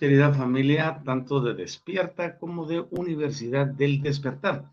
[0.00, 4.64] Querida familia, tanto de Despierta como de Universidad del Despertar.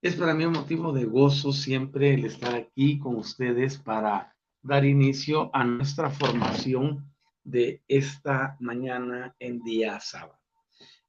[0.00, 4.86] Es para mí un motivo de gozo siempre el estar aquí con ustedes para dar
[4.86, 7.04] inicio a nuestra formación
[7.42, 10.40] de esta mañana en día sábado.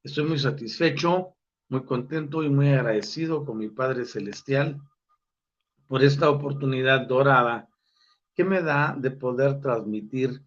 [0.04, 1.38] Estoy muy satisfecho,
[1.70, 4.82] muy contento y muy agradecido con mi Padre Celestial
[5.88, 7.70] por esta oportunidad dorada
[8.34, 10.42] que me da de poder transmitir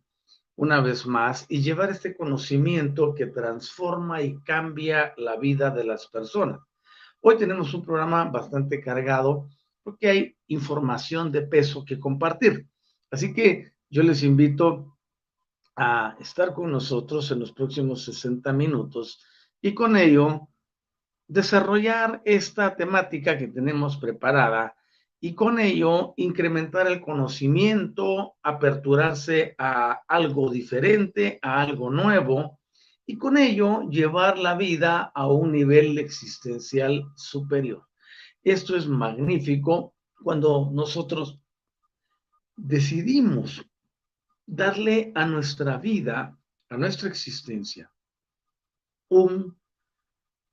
[0.58, 6.08] una vez más y llevar este conocimiento que transforma y cambia la vida de las
[6.08, 6.58] personas.
[7.20, 9.48] Hoy tenemos un programa bastante cargado
[9.84, 12.66] porque hay información de peso que compartir.
[13.08, 14.98] Así que yo les invito
[15.76, 19.24] a estar con nosotros en los próximos 60 minutos
[19.62, 20.48] y con ello
[21.28, 24.74] desarrollar esta temática que tenemos preparada
[25.20, 32.60] y con ello incrementar el conocimiento, aperturarse a algo diferente, a algo nuevo,
[33.04, 37.88] y con ello llevar la vida a un nivel existencial superior.
[38.44, 41.40] Esto es magnífico cuando nosotros
[42.56, 43.64] decidimos
[44.46, 47.90] darle a nuestra vida, a nuestra existencia,
[49.08, 49.56] un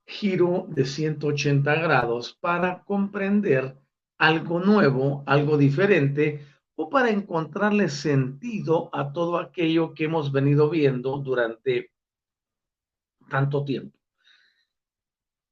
[0.06, 3.76] giro de 180 grados para comprender
[4.18, 11.18] algo nuevo, algo diferente, o para encontrarle sentido a todo aquello que hemos venido viendo
[11.18, 11.90] durante
[13.28, 13.98] tanto tiempo.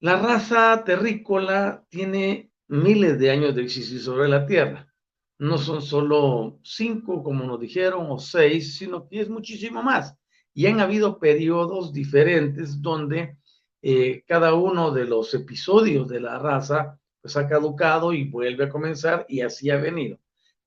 [0.00, 4.92] La raza terrícola tiene miles de años de existir sobre la Tierra.
[5.38, 10.14] No son solo cinco, como nos dijeron, o seis, sino que es muchísimo más.
[10.52, 13.38] Y han habido periodos diferentes donde
[13.82, 18.68] eh, cada uno de los episodios de la raza pues ha caducado y vuelve a
[18.68, 20.18] comenzar y así ha venido.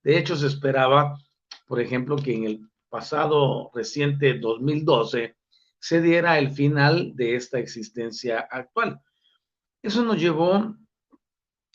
[0.02, 1.16] De hecho, se esperaba,
[1.68, 5.38] por ejemplo, que en el pasado reciente 2012
[5.78, 9.00] se diera el final de esta existencia actual.
[9.84, 10.76] Eso nos llevó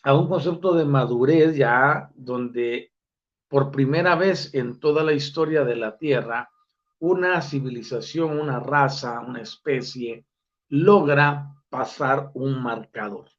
[0.03, 2.93] a un concepto de madurez ya donde
[3.47, 6.51] por primera vez en toda la historia de la Tierra,
[6.99, 10.27] una civilización, una raza, una especie
[10.71, 13.31] logra pasar un marcador.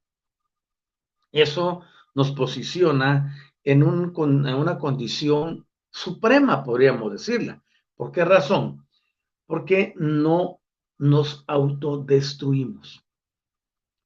[1.33, 1.81] Eso
[2.16, 4.13] nos posiciona en, un,
[4.47, 7.61] en una condición suprema, podríamos decirla.
[7.96, 8.87] ¿Por qué razón?
[9.46, 10.61] Porque no
[10.97, 13.03] nos autodestruimos.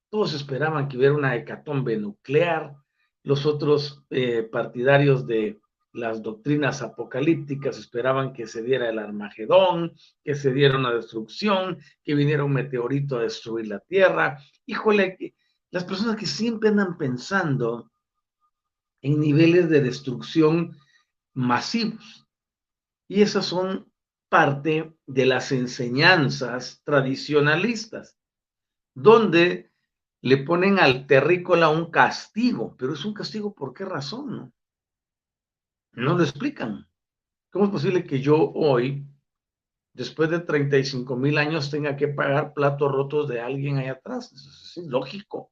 [0.10, 2.76] Todos esperaban que hubiera una hecatombe nuclear,
[3.24, 5.60] los otros eh, partidarios de
[5.92, 9.94] las doctrinas apocalípticas esperaban que se diera el Armagedón,
[10.24, 14.38] que se diera una destrucción, que viniera un meteorito a destruir la Tierra.
[14.66, 15.18] Híjole,
[15.78, 17.92] las personas que siempre andan pensando
[19.04, 20.76] en niveles de destrucción
[21.36, 22.28] masivos.
[23.08, 23.88] Y esas son
[24.28, 28.18] parte de las enseñanzas tradicionalistas,
[28.96, 29.72] donde
[30.22, 34.54] le ponen al terrícola un castigo, pero es un castigo por qué razón, ¿no?
[35.92, 36.90] No lo explican.
[37.52, 39.06] ¿Cómo es posible que yo hoy,
[39.94, 44.32] después de 35 mil años, tenga que pagar platos rotos de alguien ahí atrás?
[44.34, 45.52] Es lógico.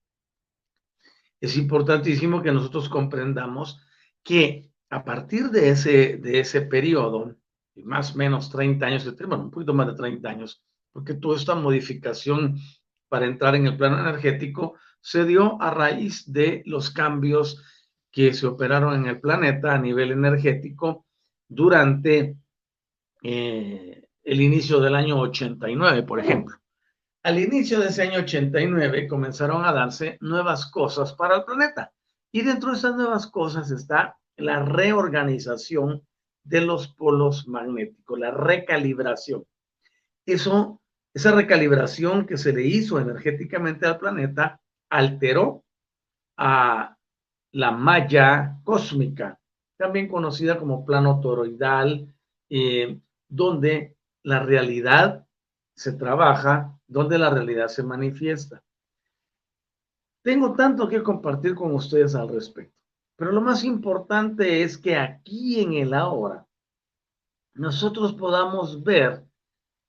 [1.46, 3.80] Es importantísimo que nosotros comprendamos
[4.24, 7.36] que a partir de ese, de ese periodo,
[7.84, 11.54] más o menos 30 años, bueno, un poquito más de 30 años, porque toda esta
[11.54, 12.58] modificación
[13.10, 17.64] para entrar en el plano energético se dio a raíz de los cambios
[18.12, 21.06] que se operaron en el planeta a nivel energético
[21.48, 22.38] durante
[23.22, 26.56] eh, el inicio del año 89, por ejemplo.
[27.26, 31.92] Al inicio de ese año 89 comenzaron a darse nuevas cosas para el planeta.
[32.32, 36.04] Y dentro de esas nuevas cosas está la reorganización
[36.44, 39.44] de los polos magnéticos, la recalibración.
[40.24, 40.80] Eso,
[41.16, 44.62] esa recalibración que se le hizo energéticamente al planeta
[44.92, 45.64] alteró
[46.38, 46.96] a
[47.54, 49.40] la malla cósmica,
[49.78, 52.08] también conocida como plano toroidal,
[52.52, 55.25] eh, donde la realidad
[55.76, 58.64] se trabaja, donde la realidad se manifiesta.
[60.24, 62.76] Tengo tanto que compartir con ustedes al respecto,
[63.16, 66.48] pero lo más importante es que aquí en el ahora
[67.54, 69.24] nosotros podamos ver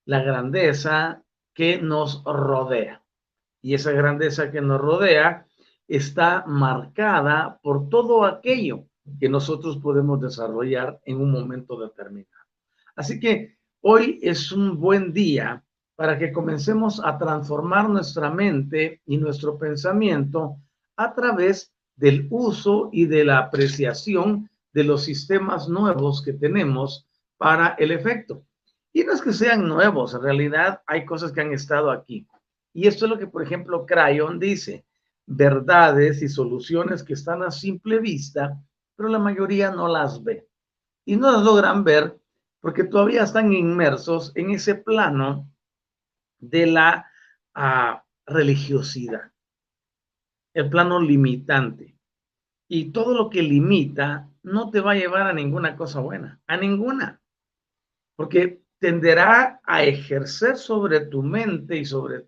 [0.04, 1.22] la grandeza
[1.54, 3.02] que nos rodea.
[3.62, 5.46] Y esa grandeza que nos rodea
[5.88, 8.84] está marcada por todo aquello
[9.18, 12.44] que nosotros podemos desarrollar en un momento determinado.
[12.94, 15.64] Así que hoy es un buen día
[15.96, 20.58] para que comencemos a transformar nuestra mente y nuestro pensamiento
[20.96, 27.06] a través del uso y de la apreciación de los sistemas nuevos que tenemos
[27.38, 28.44] para el efecto.
[28.92, 32.26] Y no es que sean nuevos, en realidad hay cosas que han estado aquí.
[32.74, 34.84] Y esto es lo que, por ejemplo, Crayon dice
[35.24, 38.62] verdades y soluciones que están a simple vista,
[38.94, 40.46] pero la mayoría no las ve.
[41.06, 42.18] Y no las logran ver
[42.60, 45.48] porque todavía están inmersos en ese plano
[46.38, 47.06] de la
[47.54, 49.32] ah, religiosidad,
[50.54, 51.96] el plano limitante.
[52.68, 56.56] Y todo lo que limita no te va a llevar a ninguna cosa buena, a
[56.56, 57.20] ninguna.
[58.16, 62.26] Porque tenderá a ejercer sobre tu mente y sobre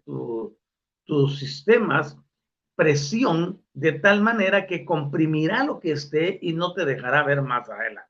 [1.04, 2.16] tus sistemas
[2.78, 7.68] presión de tal manera que comprimirá lo que esté y no te dejará ver más
[7.68, 8.08] adelante.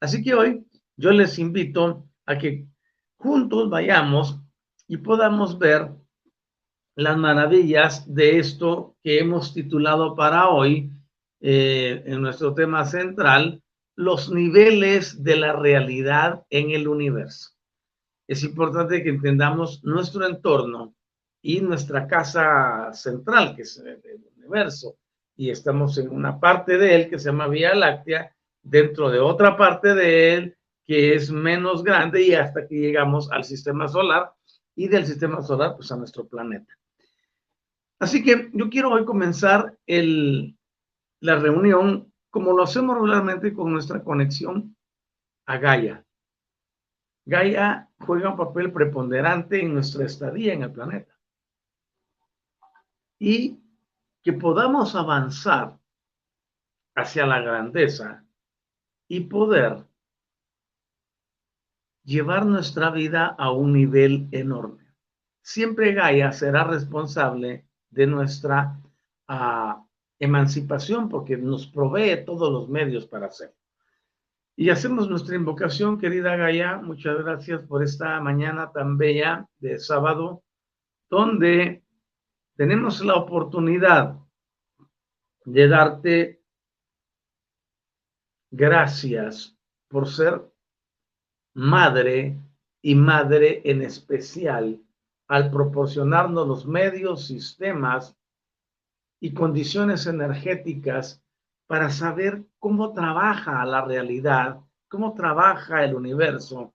[0.00, 0.66] Así que hoy
[0.96, 2.66] yo les invito a que
[3.16, 4.41] juntos vayamos
[4.92, 5.88] y podamos ver
[6.96, 10.90] las maravillas de esto que hemos titulado para hoy
[11.40, 13.62] eh, en nuestro tema central,
[13.96, 17.52] los niveles de la realidad en el universo.
[18.28, 20.94] Es importante que entendamos nuestro entorno
[21.40, 24.98] y nuestra casa central, que es el universo.
[25.34, 29.56] Y estamos en una parte de él que se llama Vía Láctea, dentro de otra
[29.56, 34.34] parte de él que es menos grande y hasta que llegamos al sistema solar
[34.74, 36.72] y del sistema solar pues a nuestro planeta.
[37.98, 40.56] Así que yo quiero hoy comenzar el,
[41.20, 44.76] la reunión como lo hacemos regularmente con nuestra conexión
[45.46, 46.04] a Gaia.
[47.24, 51.12] Gaia juega un papel preponderante en nuestra estadía en el planeta
[53.18, 53.60] y
[54.22, 55.78] que podamos avanzar
[56.96, 58.24] hacia la grandeza
[59.06, 59.84] y poder
[62.04, 64.84] llevar nuestra vida a un nivel enorme.
[65.42, 68.80] Siempre Gaia será responsable de nuestra
[69.28, 69.84] ah,
[70.18, 73.56] emancipación porque nos provee todos los medios para hacerlo.
[74.54, 76.76] Y hacemos nuestra invocación, querida Gaia.
[76.76, 80.44] Muchas gracias por esta mañana tan bella de sábado,
[81.08, 81.82] donde
[82.56, 84.18] tenemos la oportunidad
[85.44, 86.42] de darte
[88.50, 89.56] gracias
[89.88, 90.51] por ser
[91.54, 92.38] madre
[92.80, 94.80] y madre en especial
[95.28, 98.16] al proporcionarnos los medios, sistemas
[99.20, 101.22] y condiciones energéticas
[101.66, 106.74] para saber cómo trabaja la realidad, cómo trabaja el universo,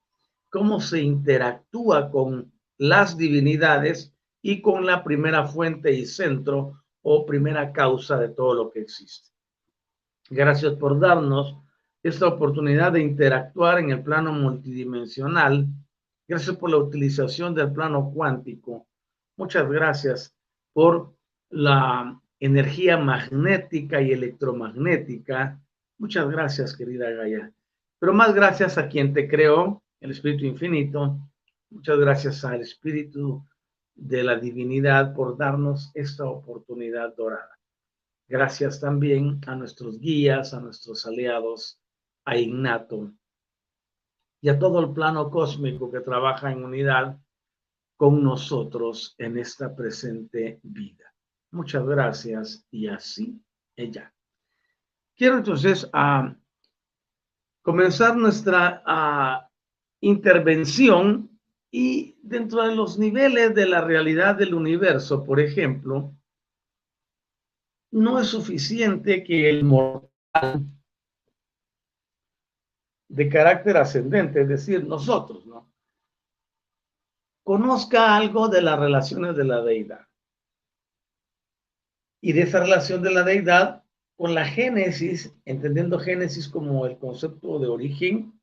[0.50, 7.72] cómo se interactúa con las divinidades y con la primera fuente y centro o primera
[7.72, 9.30] causa de todo lo que existe.
[10.30, 11.58] Gracias por darnos
[12.08, 15.68] esta oportunidad de interactuar en el plano multidimensional.
[16.28, 18.88] Gracias por la utilización del plano cuántico.
[19.38, 20.36] Muchas gracias
[20.74, 21.14] por
[21.50, 25.60] la energía magnética y electromagnética.
[25.98, 27.52] Muchas gracias, querida Gaia.
[28.00, 31.20] Pero más gracias a quien te creó, el Espíritu Infinito.
[31.70, 33.46] Muchas gracias al Espíritu
[33.96, 37.58] de la divinidad por darnos esta oportunidad dorada.
[38.30, 41.80] Gracias también a nuestros guías, a nuestros aliados,
[42.28, 43.14] a Ignato
[44.42, 47.18] y a todo el plano cósmico que trabaja en unidad
[47.96, 51.06] con nosotros en esta presente vida.
[51.52, 53.42] Muchas gracias y así
[53.78, 54.14] ella.
[55.16, 56.36] Quiero entonces a
[57.62, 59.50] comenzar nuestra
[60.02, 61.40] intervención
[61.72, 66.14] y dentro de los niveles de la realidad del universo, por ejemplo,
[67.92, 70.77] no es suficiente que el mortal
[73.10, 75.72] de carácter ascendente, es decir, nosotros, ¿no?
[77.44, 80.08] Conozca algo de las relaciones de la deidad.
[82.22, 83.84] Y de esa relación de la deidad
[84.18, 88.38] con la génesis, entendiendo génesis como el concepto de origen,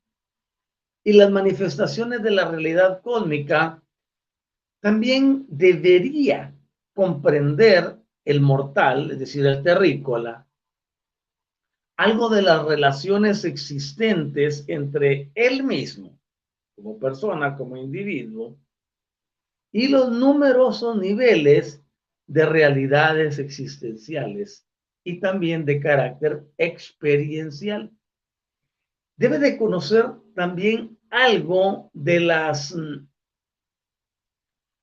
[1.03, 3.83] y las manifestaciones de la realidad cósmica,
[4.81, 6.55] también debería
[6.95, 10.47] comprender el mortal, es decir, el terrícola,
[11.97, 16.19] algo de las relaciones existentes entre él mismo,
[16.75, 18.57] como persona, como individuo,
[19.71, 21.81] y los numerosos niveles
[22.27, 24.67] de realidades existenciales
[25.03, 27.91] y también de carácter experiencial.
[29.17, 33.07] Debe de conocer también algo de las mm,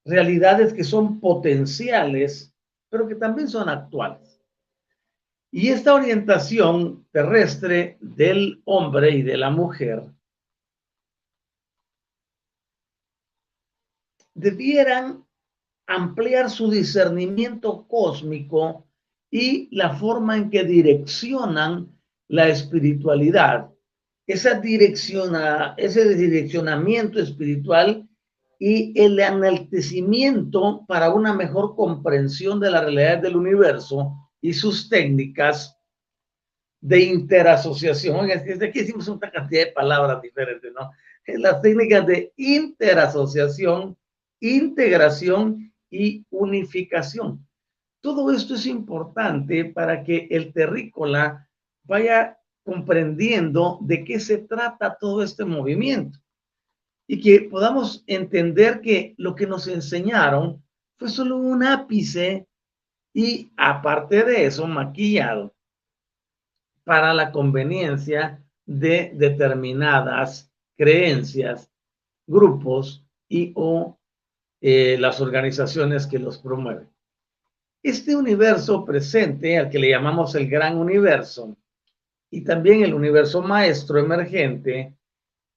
[0.04, 2.54] realidades que son potenciales,
[2.88, 4.31] pero que también son actuales.
[5.54, 10.02] Y esta orientación terrestre del hombre y de la mujer
[14.32, 15.26] debieran
[15.86, 18.86] ampliar su discernimiento cósmico
[19.30, 23.70] y la forma en que direccionan la espiritualidad.
[24.26, 28.08] Esa direcciona, ese direccionamiento espiritual
[28.58, 35.78] y el enaltecimiento para una mejor comprensión de la realidad del universo y sus técnicas
[36.82, 38.28] de interasociación.
[38.30, 40.90] Es que aquí hicimos una cantidad de palabras diferentes, ¿no?
[41.38, 43.96] Las técnicas de interasociación,
[44.40, 47.46] integración y unificación.
[48.00, 51.48] Todo esto es importante para que el terrícola
[51.84, 56.18] vaya comprendiendo de qué se trata todo este movimiento
[57.06, 60.64] y que podamos entender que lo que nos enseñaron
[60.96, 62.48] fue solo un ápice
[63.12, 65.54] y aparte de eso maquillado
[66.84, 71.70] para la conveniencia de determinadas creencias,
[72.26, 73.98] grupos y o
[74.60, 76.88] eh, las organizaciones que los promueven.
[77.82, 81.56] Este universo presente, al que le llamamos el gran universo,
[82.30, 84.96] y también el universo maestro emergente,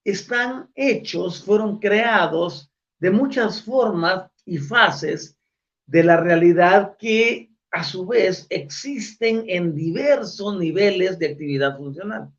[0.03, 5.38] están hechos, fueron creados de muchas formas y fases
[5.87, 12.31] de la realidad que a su vez existen en diversos niveles de actividad funcional.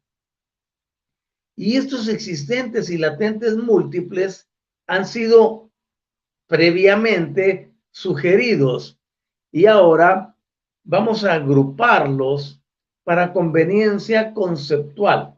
[1.56, 4.48] Y estos existentes y latentes múltiples
[4.86, 5.70] han sido
[6.46, 9.00] previamente sugeridos
[9.50, 10.36] y ahora
[10.84, 12.62] vamos a agruparlos
[13.04, 15.34] para conveniencia conceptual.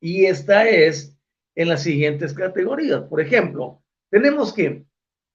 [0.00, 1.16] Y esta es
[1.54, 3.02] en las siguientes categorías.
[3.02, 4.84] Por ejemplo, tenemos que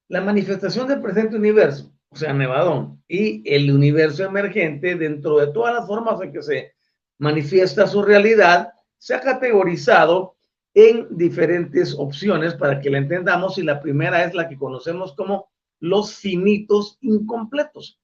[0.08, 5.74] la manifestación del presente universo, o sea, Nevadón, y el universo emergente, dentro de todas
[5.74, 6.72] las formas en que se
[7.18, 10.36] manifiesta su realidad, se ha categorizado
[10.74, 15.50] en diferentes opciones para que la entendamos y la primera es la que conocemos como
[15.80, 18.00] los finitos incompletos.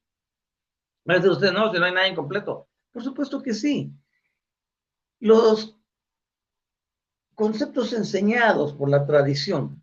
[1.08, 2.68] Va a decir usted, no, si no hay nada incompleto.
[2.92, 3.92] Por supuesto que sí.
[5.20, 5.78] Los
[7.34, 9.82] conceptos enseñados por la tradición,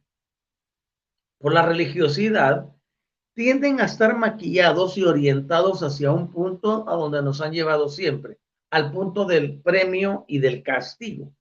[1.39, 2.73] por la religiosidad,
[3.33, 8.37] tienden a estar maquillados y orientados hacia un punto a donde nos han llevado siempre,
[8.69, 11.33] al punto del premio y del castigo.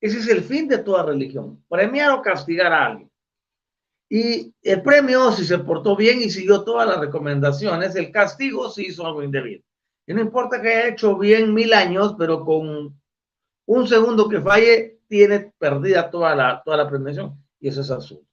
[0.00, 3.10] Ese es el fin de toda religión, premiar o castigar a alguien.
[4.10, 8.86] Y el premio, si se portó bien y siguió todas las recomendaciones, el castigo si
[8.86, 9.62] hizo algo indebido.
[10.06, 12.98] Y no importa que haya hecho bien mil años, pero con
[13.66, 17.36] un segundo que falle, tiene perdida toda la, toda la premiación.
[17.60, 18.24] Y eso es absurdo.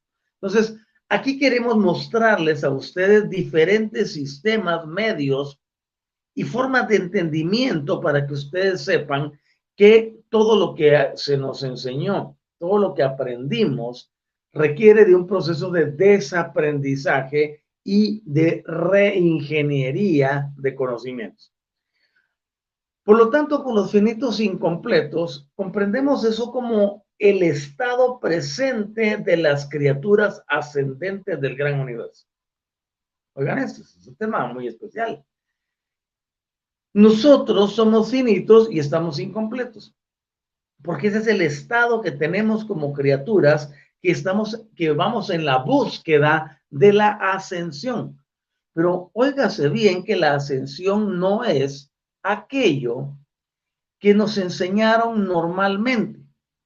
[0.42, 0.77] Entonces,
[1.10, 5.60] aquí queremos mostrarles a ustedes diferentes sistemas, medios
[6.34, 9.32] y formas de entendimiento para que ustedes sepan
[9.76, 14.12] que todo lo que se nos enseñó, todo lo que aprendimos,
[14.52, 21.54] requiere de un proceso de desaprendizaje y de reingeniería de conocimientos.
[23.04, 29.70] Por lo tanto, con los finitos incompletos, comprendemos eso como el estado presente de las
[29.70, 32.28] criaturas ascendentes del gran universo.
[33.36, 35.24] Oigan esto, es un tema muy especial.
[36.94, 39.94] Nosotros somos finitos y estamos incompletos,
[40.82, 45.58] porque ese es el estado que tenemos como criaturas que estamos, que vamos en la
[45.58, 48.18] búsqueda de la ascensión.
[48.74, 51.92] Pero óigase bien que la ascensión no es
[52.24, 53.18] aquello
[54.00, 56.25] que nos enseñaron normalmente.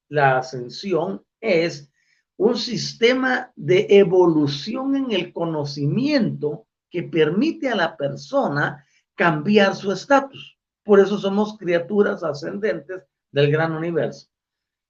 [0.10, 1.92] La ascensión es
[2.38, 8.86] un sistema de evolución en el conocimiento que permite a la persona
[9.16, 10.58] cambiar su estatus.
[10.84, 14.28] Por eso somos criaturas ascendentes del gran universo.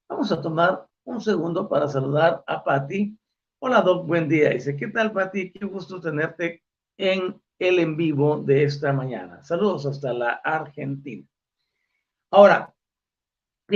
[0.08, 3.18] Vamos a tomar un segundo para saludar a Patti.
[3.60, 4.52] Hola, Doc, buen día.
[4.52, 5.52] Dice, ¿qué tal, Patti?
[5.52, 6.64] Qué gusto tenerte
[6.98, 9.44] en el en vivo de esta mañana.
[9.44, 11.28] Saludos hasta la Argentina.
[12.32, 12.74] Ahora,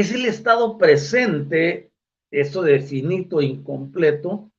[0.01, 1.91] es el estado presente,
[2.31, 4.51] esto de finito, incompleto,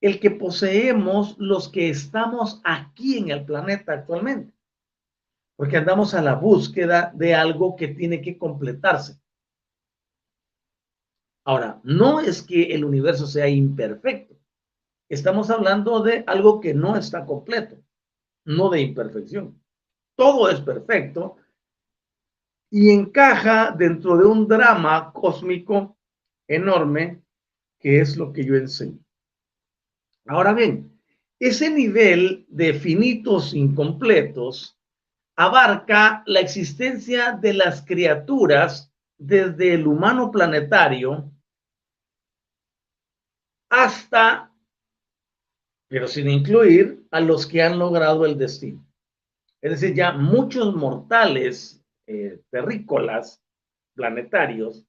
[0.00, 4.58] el que poseemos los que estamos aquí en el planeta actualmente
[5.58, 9.20] porque andamos a la búsqueda de algo que tiene que completarse.
[11.44, 14.36] Ahora, no es que el universo sea imperfecto.
[15.08, 17.76] Estamos hablando de algo que no está completo,
[18.44, 19.60] no de imperfección.
[20.16, 21.38] Todo es perfecto
[22.70, 25.96] y encaja dentro de un drama cósmico
[26.46, 27.22] enorme
[27.78, 28.98] que es lo que yo enseño.
[30.26, 31.00] Ahora bien,
[31.38, 34.76] ese nivel de finitos incompletos
[35.36, 41.30] abarca la existencia de las criaturas desde el humano planetario
[43.70, 44.52] hasta,
[45.88, 48.84] pero sin incluir a los que han logrado el destino.
[49.60, 51.77] Es decir, ya muchos mortales
[52.10, 53.42] eh, terrícolas
[53.94, 54.86] planetarios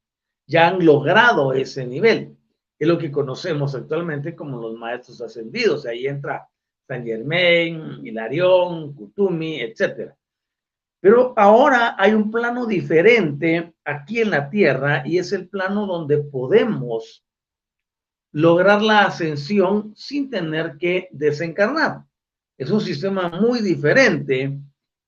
[0.48, 2.38] ya han logrado ese nivel.
[2.80, 5.86] Es lo que conocemos actualmente como los maestros ascendidos.
[5.86, 6.48] Ahí entra
[6.88, 10.16] San Germain, Hilarión, Kutumi, etcétera.
[11.02, 16.20] Pero ahora hay un plano diferente aquí en la Tierra y es el plano donde
[16.20, 17.24] podemos
[18.32, 22.06] lograr la ascensión sin tener que desencarnar.
[22.58, 24.58] Es un sistema muy diferente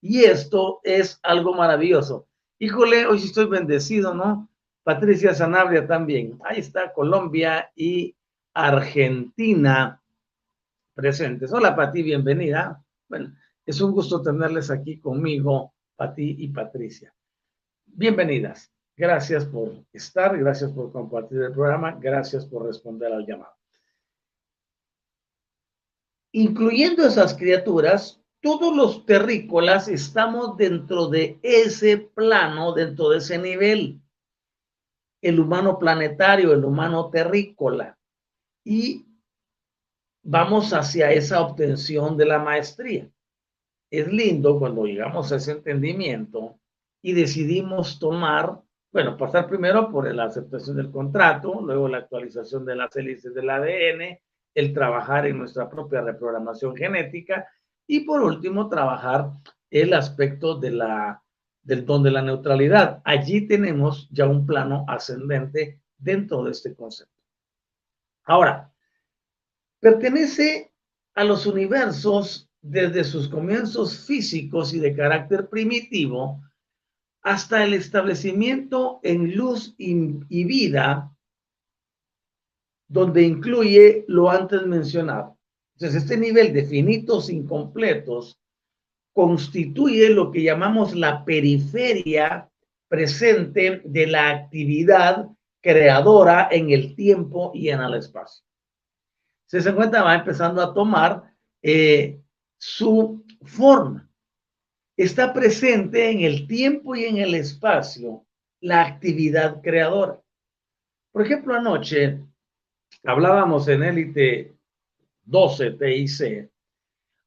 [0.02, 2.28] y esto es algo maravilloso.
[2.60, 4.50] Híjole, hoy sí estoy bendecido, ¿no?
[4.84, 6.40] Patricia Sanabria también.
[6.44, 8.16] Ahí está Colombia y
[8.54, 10.02] Argentina
[10.94, 11.54] presentes.
[11.54, 12.84] Hola, Pati, bienvenida.
[13.08, 13.34] Bueno,
[13.66, 15.74] es un gusto tenerles aquí conmigo
[16.10, 17.14] ti y Patricia.
[17.86, 18.72] Bienvenidas.
[18.98, 23.56] Gracias por estar, gracias por compartir el programa, gracias por responder al llamado.
[26.34, 34.02] Incluyendo esas criaturas, todos los terrícolas estamos dentro de ese plano, dentro de ese nivel.
[35.22, 37.98] El humano planetario, el humano terrícola.
[38.64, 39.06] Y
[40.24, 43.10] vamos hacia esa obtención de la maestría
[43.92, 46.58] es lindo cuando llegamos a ese entendimiento
[47.02, 52.78] y decidimos tomar, bueno, pasar primero por la aceptación del contrato, luego la actualización de
[52.78, 54.18] las hélices del ADN,
[54.56, 57.48] el trabajar en nuestra propia reprogramación genética
[57.92, 59.34] y por último trabajar
[59.70, 61.22] el aspecto de la,
[61.62, 63.02] del don de la neutralidad.
[63.04, 67.22] Allí tenemos ya un plano ascendente dentro de este concepto.
[68.24, 68.74] Ahora,
[69.82, 70.72] pertenece
[71.16, 76.42] a los universos desde sus comienzos físicos y de carácter primitivo
[77.24, 81.14] hasta el establecimiento en luz y, vida,
[82.88, 85.41] donde incluye lo antes mencionado.
[85.82, 88.40] Entonces, este nivel de finitos incompletos
[89.16, 92.48] constituye lo que llamamos la periferia
[92.88, 95.28] presente de la actividad
[95.60, 98.46] creadora en el tiempo y en el espacio.
[99.48, 102.22] Se se cuenta, va empezando a tomar eh,
[102.60, 104.08] su forma.
[104.96, 108.24] Está presente en el tiempo y en el espacio
[108.60, 110.22] la actividad creadora.
[111.12, 112.20] Por ejemplo, anoche
[113.04, 114.61] hablábamos en Élite
[115.32, 116.52] 12 TIC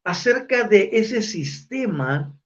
[0.05, 2.39] acerca de ese sistema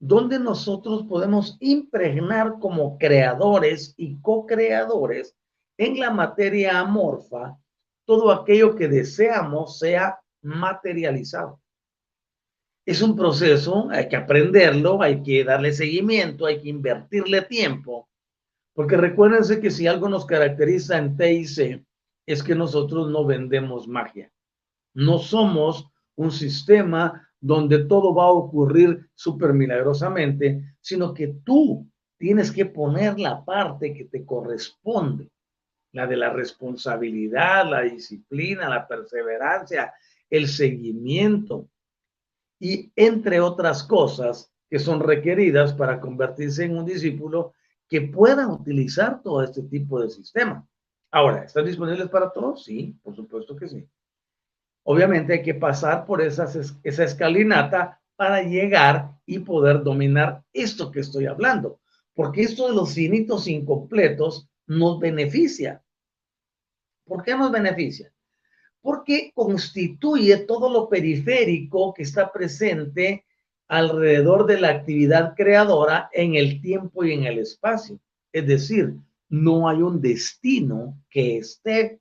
[0.00, 5.36] donde nosotros podemos impregnar como creadores y co-creadores
[5.78, 7.56] en la materia amorfa
[8.04, 11.60] todo aquello que deseamos sea materializado.
[12.84, 18.10] Es un proceso, hay que aprenderlo, hay que darle seguimiento, hay que invertirle tiempo,
[18.74, 21.86] porque recuérdense que si algo nos caracteriza en TIC
[22.26, 24.33] es que nosotros no vendemos magia.
[24.94, 32.50] No somos un sistema donde todo va a ocurrir súper milagrosamente, sino que tú tienes
[32.50, 35.30] que poner la parte que te corresponde,
[35.92, 39.92] la de la responsabilidad, la disciplina, la perseverancia,
[40.30, 41.68] el seguimiento,
[42.58, 47.52] y entre otras cosas que son requeridas para convertirse en un discípulo
[47.88, 50.66] que pueda utilizar todo este tipo de sistema.
[51.10, 52.64] Ahora, ¿están disponibles para todos?
[52.64, 53.86] Sí, por supuesto que sí.
[54.84, 61.00] Obviamente hay que pasar por esas, esa escalinata para llegar y poder dominar esto que
[61.00, 61.80] estoy hablando,
[62.14, 65.82] porque esto de los finitos incompletos nos beneficia.
[67.06, 68.12] ¿Por qué nos beneficia?
[68.80, 73.24] Porque constituye todo lo periférico que está presente
[73.68, 77.98] alrededor de la actividad creadora en el tiempo y en el espacio.
[78.30, 78.94] Es decir,
[79.30, 82.00] no hay un destino que esté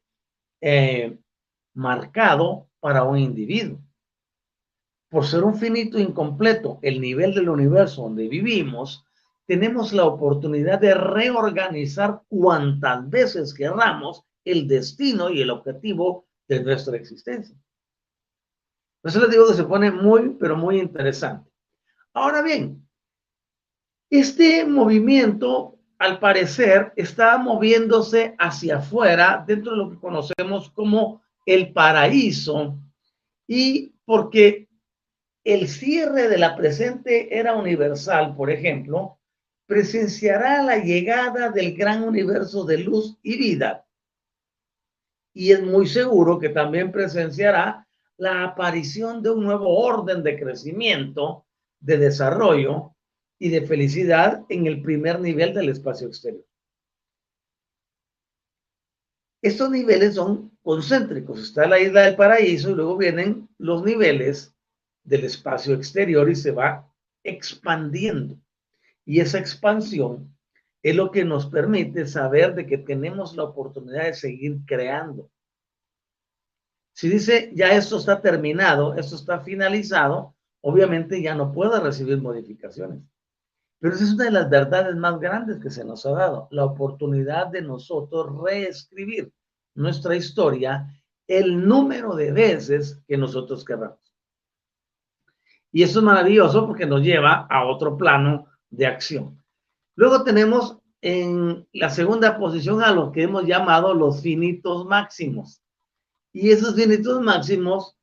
[0.60, 1.18] eh,
[1.74, 3.80] marcado para un individuo.
[5.10, 9.06] Por ser un finito incompleto, el nivel del universo donde vivimos,
[9.46, 16.98] tenemos la oportunidad de reorganizar cuantas veces querramos el destino y el objetivo de nuestra
[16.98, 17.56] existencia.
[19.02, 21.50] Eso les digo que se pone muy, pero muy interesante.
[22.14, 22.86] Ahora bien,
[24.10, 31.74] este movimiento, al parecer, está moviéndose hacia afuera, dentro de lo que conocemos como el
[31.74, 32.80] paraíso,
[33.48, 34.70] y porque
[35.44, 39.20] el cierre de la presente era universal, por ejemplo,
[39.66, 43.86] presenciará la llegada del gran universo de luz y vida.
[45.34, 51.46] Y es muy seguro que también presenciará la aparición de un nuevo orden de crecimiento,
[51.80, 52.96] de desarrollo
[53.40, 56.46] y de felicidad en el primer nivel del espacio exterior.
[59.42, 61.40] Estos niveles son concéntricos.
[61.40, 64.56] Está la isla del paraíso y luego vienen los niveles
[65.04, 66.90] del espacio exterior y se va
[67.24, 68.38] expandiendo.
[69.06, 70.36] Y esa expansión
[70.82, 75.30] es lo que nos permite saber de que tenemos la oportunidad de seguir creando.
[76.94, 83.02] Si dice, ya esto está terminado, esto está finalizado, obviamente ya no puede recibir modificaciones.
[83.80, 86.66] Pero esa es una de las verdades más grandes que se nos ha dado, la
[86.66, 89.34] oportunidad de nosotros reescribir
[89.76, 90.88] nuestra historia
[91.28, 94.00] el número de veces que nosotros queramos.
[95.72, 99.44] Y eso es maravilloso porque nos lleva a otro plano de acción.
[99.96, 105.62] Luego tenemos en la segunda posición a lo que hemos llamado los finitos máximos.
[106.32, 107.98] Y esos finitos máximos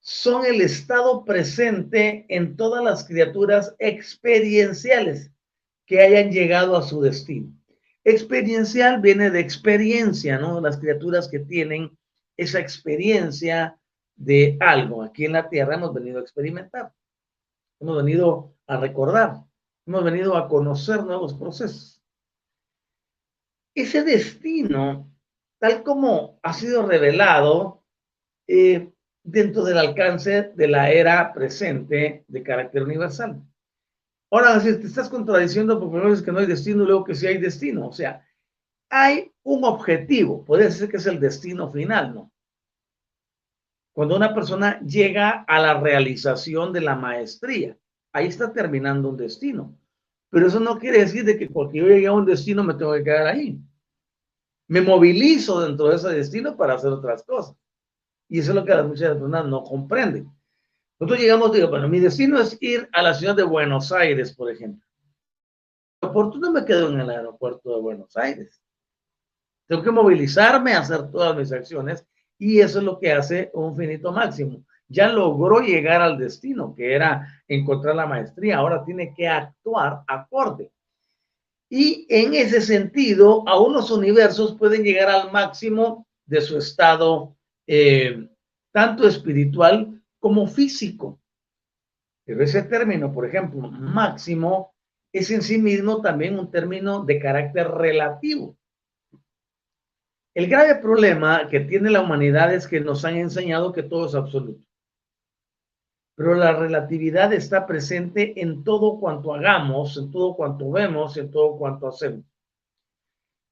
[0.00, 5.30] son el estado presente en todas las criaturas experienciales
[5.86, 7.57] que hayan llegado a su destino.
[8.10, 10.60] Experiencial viene de experiencia, ¿no?
[10.60, 11.96] Las criaturas que tienen
[12.36, 13.78] esa experiencia
[14.16, 15.02] de algo.
[15.02, 16.92] Aquí en la Tierra hemos venido a experimentar,
[17.80, 19.42] hemos venido a recordar.
[19.86, 22.02] Hemos venido a conocer nuevos procesos.
[23.74, 25.10] Ese destino,
[25.58, 27.82] tal como ha sido revelado
[28.46, 28.90] eh,
[29.22, 33.42] dentro del alcance de la era presente de carácter universal.
[34.30, 37.26] Ahora, si te estás contradiciendo por primera vez que no hay destino, luego que sí
[37.26, 37.88] hay destino.
[37.88, 38.26] O sea,
[38.90, 42.32] hay un objetivo, puede decir que es el destino final, ¿no?
[43.94, 47.76] Cuando una persona llega a la realización de la maestría,
[48.12, 49.76] ahí está terminando un destino.
[50.30, 52.92] Pero eso no quiere decir de que porque yo llegué a un destino me tengo
[52.92, 53.58] que quedar ahí.
[54.68, 57.56] Me movilizo dentro de ese destino para hacer otras cosas.
[58.28, 60.30] Y eso es lo que muchas personas no comprenden.
[60.98, 64.50] Nosotros llegamos, digo, bueno, mi destino es ir a la ciudad de Buenos Aires, por
[64.50, 64.86] ejemplo.
[66.00, 68.60] ¿Por qué no me quedo en el aeropuerto de Buenos Aires?
[69.66, 72.06] Tengo que movilizarme a hacer todas mis acciones
[72.38, 76.94] y eso es lo que hace un finito máximo ya logró llegar al destino, que
[76.94, 80.70] era encontrar la maestría, ahora tiene que actuar acorde.
[81.70, 88.26] Y en ese sentido, aún los universos pueden llegar al máximo de su estado, eh,
[88.72, 91.20] tanto espiritual como físico.
[92.24, 94.74] Pero ese término, por ejemplo, máximo,
[95.12, 98.56] es en sí mismo también un término de carácter relativo.
[100.34, 104.14] El grave problema que tiene la humanidad es que nos han enseñado que todo es
[104.14, 104.62] absoluto
[106.18, 111.56] pero la relatividad está presente en todo cuanto hagamos, en todo cuanto vemos, en todo
[111.56, 112.24] cuanto hacemos.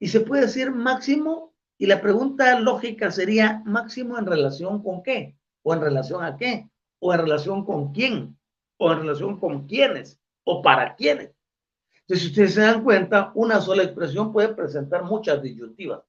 [0.01, 5.39] Y se puede decir máximo, y la pregunta lógica sería máximo en relación con qué,
[5.67, 8.39] o en relación a qué, o en relación con quién,
[8.79, 11.33] o en relación con quiénes, o para quiénes.
[12.03, 16.05] Entonces, si ustedes se dan cuenta, una sola expresión puede presentar muchas disyuntivas.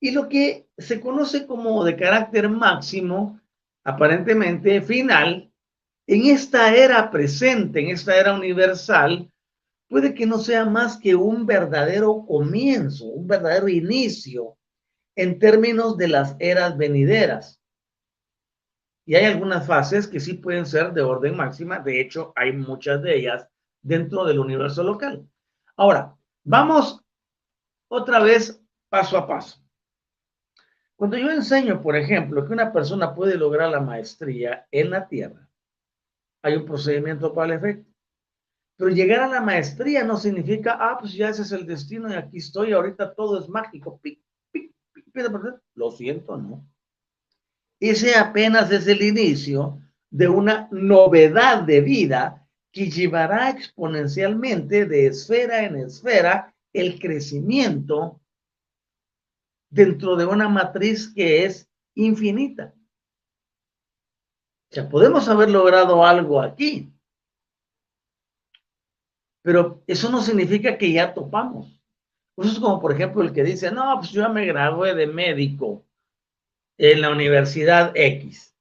[0.00, 3.40] Y lo que se conoce como de carácter máximo
[3.82, 5.52] aparentemente final,
[6.06, 9.28] en esta era presente, en esta era universal,
[9.88, 14.56] puede que no sea más que un verdadero comienzo, un verdadero inicio
[15.16, 17.59] en términos de las eras venideras.
[19.10, 21.80] Y hay algunas fases que sí pueden ser de orden máxima.
[21.80, 23.44] De hecho, hay muchas de ellas
[23.82, 25.28] dentro del universo local.
[25.76, 27.04] Ahora, vamos
[27.88, 29.60] otra vez paso a paso.
[30.94, 35.48] Cuando yo enseño, por ejemplo, que una persona puede lograr la maestría en la Tierra,
[36.42, 37.90] hay un procedimiento para el efecto.
[38.76, 42.14] Pero llegar a la maestría no significa, ah, pues ya ese es el destino y
[42.14, 43.98] aquí estoy, ahorita todo es mágico.
[44.00, 45.12] Pic, pic, pic,
[45.74, 46.64] Lo siento, no.
[47.80, 55.64] Ese apenas es el inicio de una novedad de vida que llevará exponencialmente de esfera
[55.64, 58.20] en esfera el crecimiento
[59.70, 62.74] dentro de una matriz que es infinita.
[64.70, 66.92] Sea, podemos haber logrado algo aquí,
[69.42, 71.80] pero eso no significa que ya topamos.
[72.36, 75.06] Eso es como, por ejemplo, el que dice, no, pues yo ya me gradué de
[75.06, 75.84] médico
[76.88, 78.56] en la Universidad X.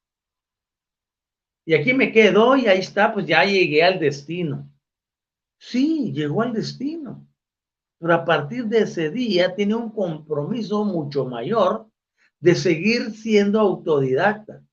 [1.65, 4.69] Y aquí me quedo y ahí está, pues ya llegué al destino.
[5.57, 7.25] Sí, llegó al destino.
[7.97, 11.87] Pero a partir de ese día tiene un compromiso mucho mayor
[12.41, 14.63] de seguir siendo autodidacta,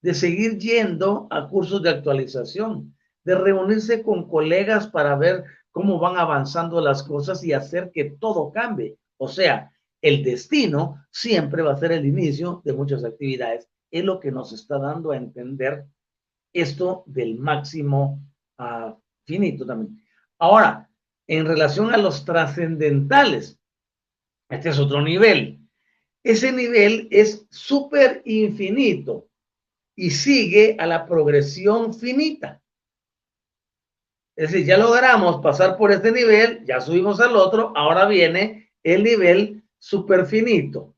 [0.00, 6.18] de seguir yendo a cursos de actualización, de reunirse con colegas para ver cómo van
[6.18, 8.96] avanzando las cosas y hacer que todo cambie.
[9.16, 9.71] O sea,
[10.02, 13.68] el destino siempre va a ser el inicio de muchas actividades.
[13.90, 15.86] Es lo que nos está dando a entender
[16.52, 18.20] esto del máximo
[18.58, 18.92] uh,
[19.24, 20.02] finito también.
[20.38, 20.90] Ahora,
[21.26, 23.58] en relación a los trascendentales.
[24.48, 25.60] Este es otro nivel.
[26.22, 29.28] Ese nivel es súper infinito
[29.96, 32.62] y sigue a la progresión finita.
[34.36, 39.02] Es decir, ya logramos pasar por este nivel, ya subimos al otro, ahora viene el
[39.02, 39.61] nivel
[40.26, 40.94] finito.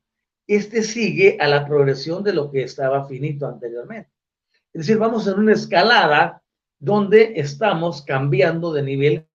[0.47, 4.11] Este sigue a la progresión de lo que estaba finito anteriormente.
[4.73, 6.43] Es decir, vamos en una escalada
[6.79, 9.27] donde estamos cambiando de nivel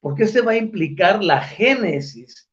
[0.00, 2.48] porque se va a implicar la génesis,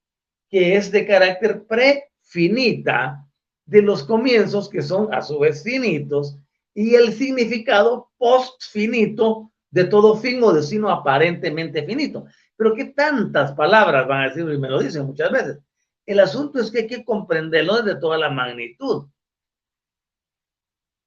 [0.49, 3.27] que es de carácter prefinita
[3.65, 6.37] de los comienzos, que son a su vez finitos,
[6.73, 12.25] y el significado postfinito de todo fin o destino aparentemente finito.
[12.63, 15.59] Pero qué tantas palabras van a decir, y me lo dicen muchas veces.
[16.05, 19.09] El asunto es que hay que comprenderlo desde toda la magnitud.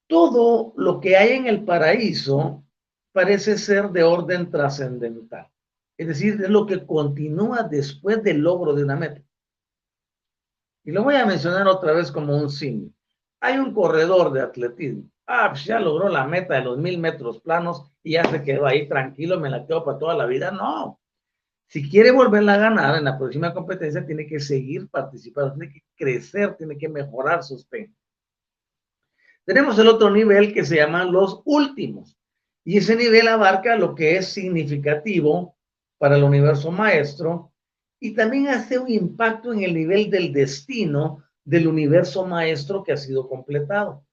[0.06, 2.62] Todo lo que hay en el paraíso
[3.12, 5.48] parece ser de orden trascendental.
[5.96, 9.22] Es decir, es lo que continúa después del logro de una meta.
[10.84, 12.94] Y lo voy a mencionar otra vez como un símil.
[13.40, 15.04] Hay un corredor de atletismo.
[15.26, 18.66] Ah, pues ya logró la meta de los mil metros planos y ya se quedó
[18.66, 20.50] ahí tranquilo, me la quedo para toda la vida.
[20.50, 21.00] No.
[21.68, 25.82] Si quiere volverla a ganar en la próxima competencia, tiene que seguir participando, tiene que
[25.96, 27.96] crecer, tiene que mejorar sus técnicas.
[29.44, 32.16] Tenemos el otro nivel que se llaman los últimos.
[32.64, 35.56] Y ese nivel abarca lo que es significativo
[35.98, 37.52] para el universo maestro
[38.00, 42.96] y también hace un impacto en el nivel del destino del universo maestro que ha
[42.96, 44.04] sido completado.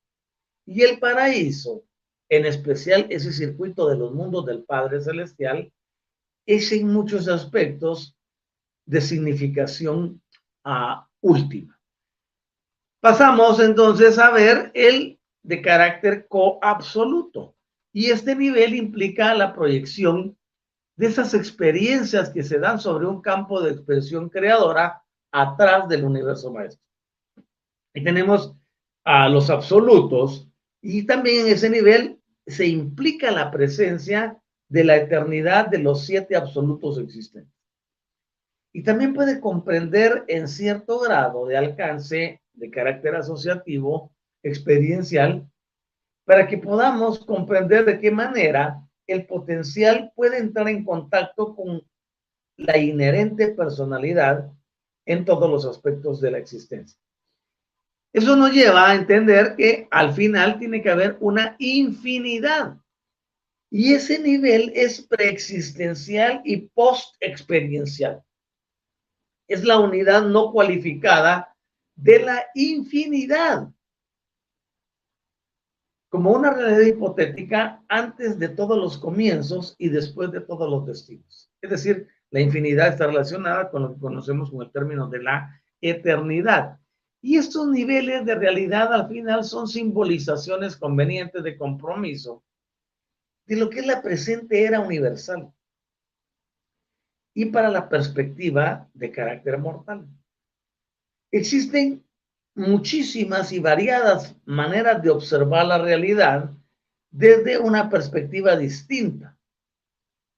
[0.66, 1.84] Y el paraíso,
[2.30, 5.74] en especial ese circuito de los mundos del Padre Celestial,
[6.46, 8.16] es en muchos aspectos
[8.86, 10.22] de significación
[10.66, 11.80] uh, última.
[13.02, 17.56] Pasamos entonces a ver el de carácter coabsoluto.
[17.92, 20.38] Y este nivel implica la proyección
[20.96, 26.52] de esas experiencias que se dan sobre un campo de expresión creadora atrás del universo
[26.52, 26.84] maestro.
[27.94, 28.56] Y tenemos
[29.04, 30.48] a los absolutos
[30.82, 34.42] y también en ese nivel se implica la presencia
[34.74, 37.54] de la eternidad de los siete absolutos existentes.
[38.74, 45.48] Y también puede comprender en cierto grado de alcance de carácter asociativo, experiencial,
[46.26, 51.84] para que podamos comprender de qué manera el potencial puede entrar en contacto con
[52.58, 54.52] la inherente personalidad
[55.06, 57.00] en todos los aspectos de la existencia.
[58.12, 62.78] Eso nos lleva a entender que al final tiene que haber una infinidad.
[63.76, 68.24] Y ese nivel es preexistencial y post-experiencial.
[69.48, 71.58] Es la unidad no cualificada
[71.96, 73.70] de la infinidad
[76.10, 81.50] como una realidad hipotética antes de todos los comienzos y después de todos los destinos.
[81.60, 85.64] Es decir, la infinidad está relacionada con lo que conocemos con el término de la
[85.82, 86.78] eternidad.
[87.24, 92.44] Y estos niveles de realidad al final son simbolizaciones convenientes de compromiso
[93.46, 95.52] de lo que es la presente era universal
[97.34, 100.08] y para la perspectiva de carácter mortal.
[101.32, 102.06] Existen
[102.56, 106.52] muchísimas y variadas maneras de observar la realidad
[107.10, 109.38] desde una perspectiva distinta,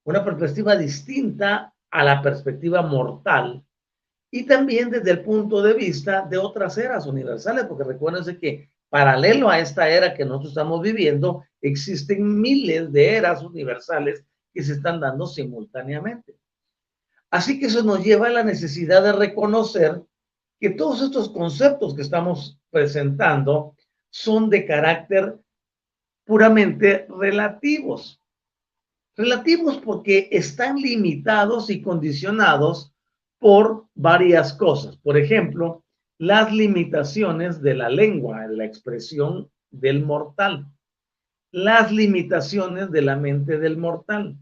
[0.05, 3.65] una perspectiva distinta a la perspectiva mortal
[4.31, 9.49] y también desde el punto de vista de otras eras universales, porque recuérdense que paralelo
[9.49, 15.01] a esta era que nosotros estamos viviendo, existen miles de eras universales que se están
[15.01, 16.37] dando simultáneamente.
[17.29, 20.01] Así que eso nos lleva a la necesidad de reconocer
[20.61, 23.75] que todos estos conceptos que estamos presentando
[24.11, 25.39] son de carácter
[26.23, 28.21] puramente relativos.
[29.17, 32.93] Relativos porque están limitados y condicionados
[33.39, 34.95] por varias cosas.
[34.95, 35.83] Por ejemplo,
[36.17, 40.67] las limitaciones de la lengua, la expresión del mortal.
[41.51, 44.37] Las limitaciones de la mente del mortal.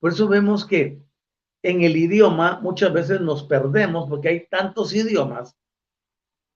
[0.00, 1.00] Por eso vemos que
[1.62, 5.56] en el idioma muchas veces nos perdemos porque hay tantos idiomas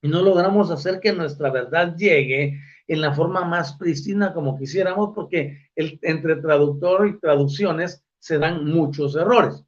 [0.02, 5.12] y no logramos hacer que nuestra verdad llegue en la forma más pristina como quisiéramos
[5.14, 9.64] porque entre traductor y traducciones se dan muchos errores.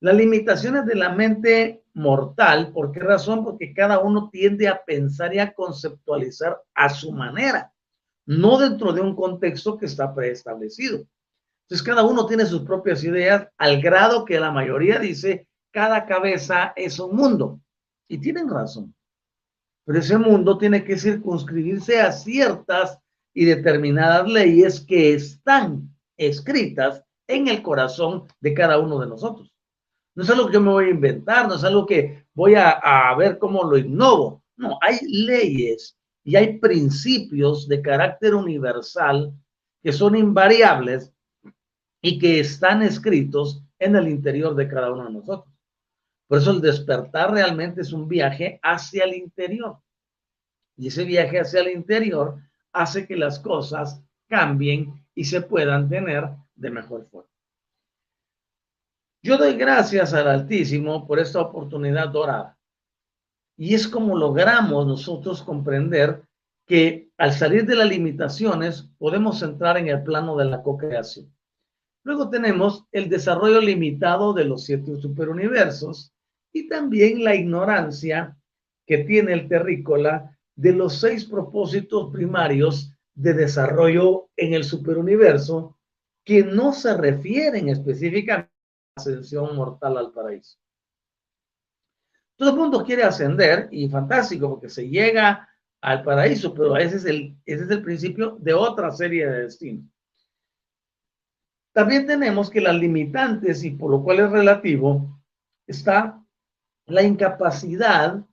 [0.00, 3.42] Las limitaciones de la mente mortal, ¿por qué razón?
[3.42, 7.72] Porque cada uno tiende a pensar y a conceptualizar a su manera,
[8.26, 11.06] no dentro de un contexto que está preestablecido.
[11.62, 16.74] Entonces cada uno tiene sus propias ideas al grado que la mayoría dice, cada cabeza
[16.76, 17.60] es un mundo.
[18.08, 18.94] Y tienen razón.
[19.86, 22.98] Pero ese mundo tiene que circunscribirse a ciertas
[23.32, 29.55] y determinadas leyes que están escritas en el corazón de cada uno de nosotros.
[30.16, 33.14] No es algo que me voy a inventar, no es algo que voy a, a
[33.16, 34.42] ver cómo lo innovo.
[34.56, 39.32] No, hay leyes y hay principios de carácter universal
[39.82, 41.12] que son invariables
[42.00, 45.54] y que están escritos en el interior de cada uno de nosotros.
[46.26, 49.78] Por eso el despertar realmente es un viaje hacia el interior.
[50.76, 52.38] Y ese viaje hacia el interior
[52.72, 57.35] hace que las cosas cambien y se puedan tener de mejor forma.
[59.26, 62.56] Yo doy gracias al Altísimo por esta oportunidad dorada.
[63.56, 66.22] Y es como logramos nosotros comprender
[66.64, 71.34] que al salir de las limitaciones podemos entrar en el plano de la co-creación.
[72.04, 76.12] Luego tenemos el desarrollo limitado de los siete superuniversos
[76.52, 78.36] y también la ignorancia
[78.86, 85.76] que tiene el terrícola de los seis propósitos primarios de desarrollo en el superuniverso
[86.24, 88.54] que no se refieren específicamente
[88.96, 90.58] ascensión mortal al paraíso.
[92.36, 95.48] Todo el mundo quiere ascender y fantástico porque se llega
[95.82, 99.84] al paraíso, pero ese es el, es el principio de otra serie de destinos.
[101.72, 105.20] También tenemos que las limitantes, y por lo cual es relativo,
[105.66, 106.22] está
[106.86, 108.24] la incapacidad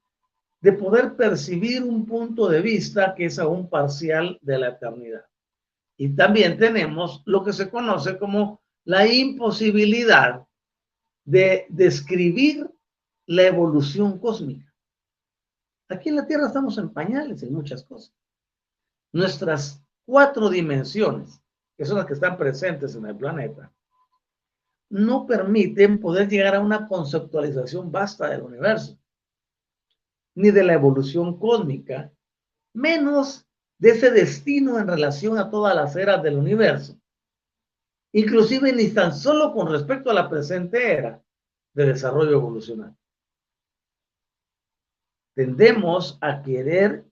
[0.61, 5.25] de poder percibir un punto de vista que es aún parcial de la eternidad.
[5.97, 10.45] Y también tenemos lo que se conoce como la imposibilidad
[11.25, 12.69] de describir
[13.25, 14.73] la evolución cósmica.
[15.89, 18.13] Aquí en la Tierra estamos en pañales en muchas cosas.
[19.11, 21.41] Nuestras cuatro dimensiones,
[21.77, 23.71] que son las que están presentes en el planeta,
[24.89, 28.97] no permiten poder llegar a una conceptualización vasta del universo,
[30.35, 32.11] ni de la evolución cósmica,
[32.73, 36.99] menos de ese destino en relación a todas las eras del universo,
[38.13, 41.21] inclusive ni tan solo con respecto a la presente era
[41.73, 42.95] de desarrollo evolucionario.
[45.35, 47.05] Tendemos a querer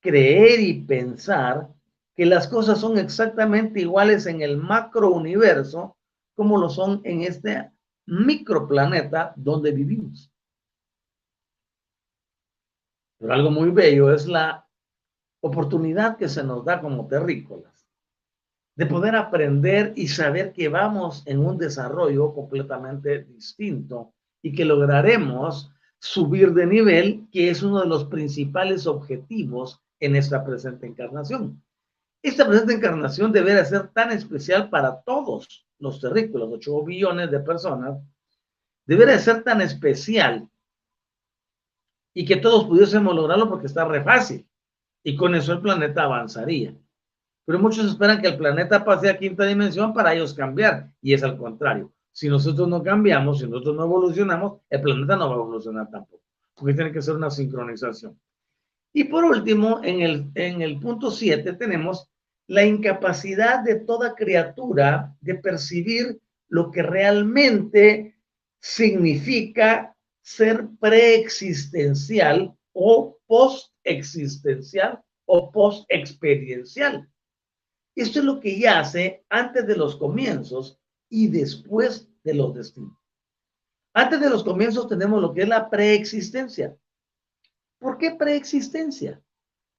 [0.00, 1.68] creer y pensar
[2.14, 5.96] que las cosas son exactamente iguales en el macro universo
[6.34, 7.72] como lo son en este
[8.06, 10.30] microplaneta donde vivimos.
[13.18, 14.68] Pero algo muy bello es la
[15.40, 17.75] oportunidad que se nos da como terrícolas
[18.76, 24.12] de poder aprender y saber que vamos en un desarrollo completamente distinto
[24.42, 30.44] y que lograremos subir de nivel, que es uno de los principales objetivos en esta
[30.44, 31.62] presente encarnación.
[32.22, 37.98] Esta presente encarnación debería ser tan especial para todos los terrícolas, 8 billones de personas,
[38.84, 40.48] debería ser tan especial
[42.14, 44.46] y que todos pudiésemos lograrlo porque está re fácil.
[45.02, 46.74] Y con eso el planeta avanzaría.
[47.46, 50.90] Pero muchos esperan que el planeta pase a quinta dimensión para ellos cambiar.
[51.00, 51.92] Y es al contrario.
[52.12, 56.22] Si nosotros no cambiamos, si nosotros no evolucionamos, el planeta no va a evolucionar tampoco.
[56.54, 58.18] Porque tiene que ser una sincronización.
[58.92, 62.10] Y por último, en el, en el punto 7 tenemos
[62.48, 68.16] la incapacidad de toda criatura de percibir lo que realmente
[68.60, 77.08] significa ser preexistencial o post-existencial o post-experiencial.
[77.96, 80.78] Esto es lo que yace antes de los comienzos
[81.08, 82.96] y después de los destinos.
[83.94, 86.76] Antes de los comienzos tenemos lo que es la preexistencia.
[87.78, 89.22] ¿Por qué preexistencia?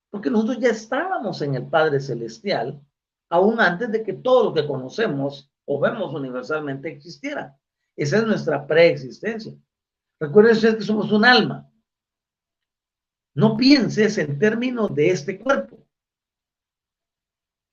[0.10, 2.82] Porque nosotros ya estábamos en el Padre Celestial,
[3.30, 7.56] aún antes de que todo lo que conocemos o vemos universalmente existiera.
[7.96, 9.54] Esa es nuestra preexistencia.
[10.20, 11.70] Recuerden ustedes que somos un alma.
[13.36, 15.77] No pienses en términos de este cuerpo,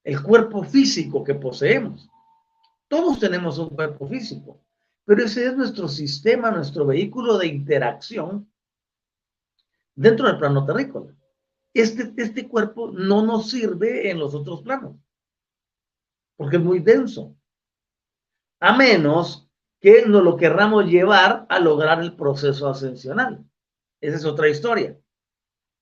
[0.05, 2.09] el cuerpo físico que poseemos.
[2.89, 4.61] Todos tenemos un cuerpo físico,
[5.05, 8.53] pero ese es nuestro sistema, nuestro vehículo de interacción
[9.95, 11.15] dentro del plano terrícola.
[11.73, 14.97] Este, este cuerpo no nos sirve en los otros planos,
[16.37, 17.35] porque es muy denso,
[18.61, 19.49] a menos
[19.81, 23.45] que nos lo querramos llevar a lograr el proceso ascensional.
[24.01, 24.99] Esa es otra historia.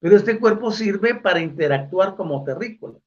[0.01, 2.99] Pero este cuerpo sirve para interactuar como terrícola.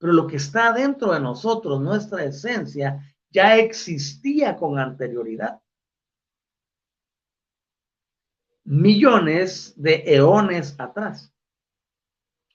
[0.00, 5.60] Pero lo que está dentro de nosotros, nuestra esencia, ya existía con anterioridad.
[8.64, 11.32] Millones de eones atrás.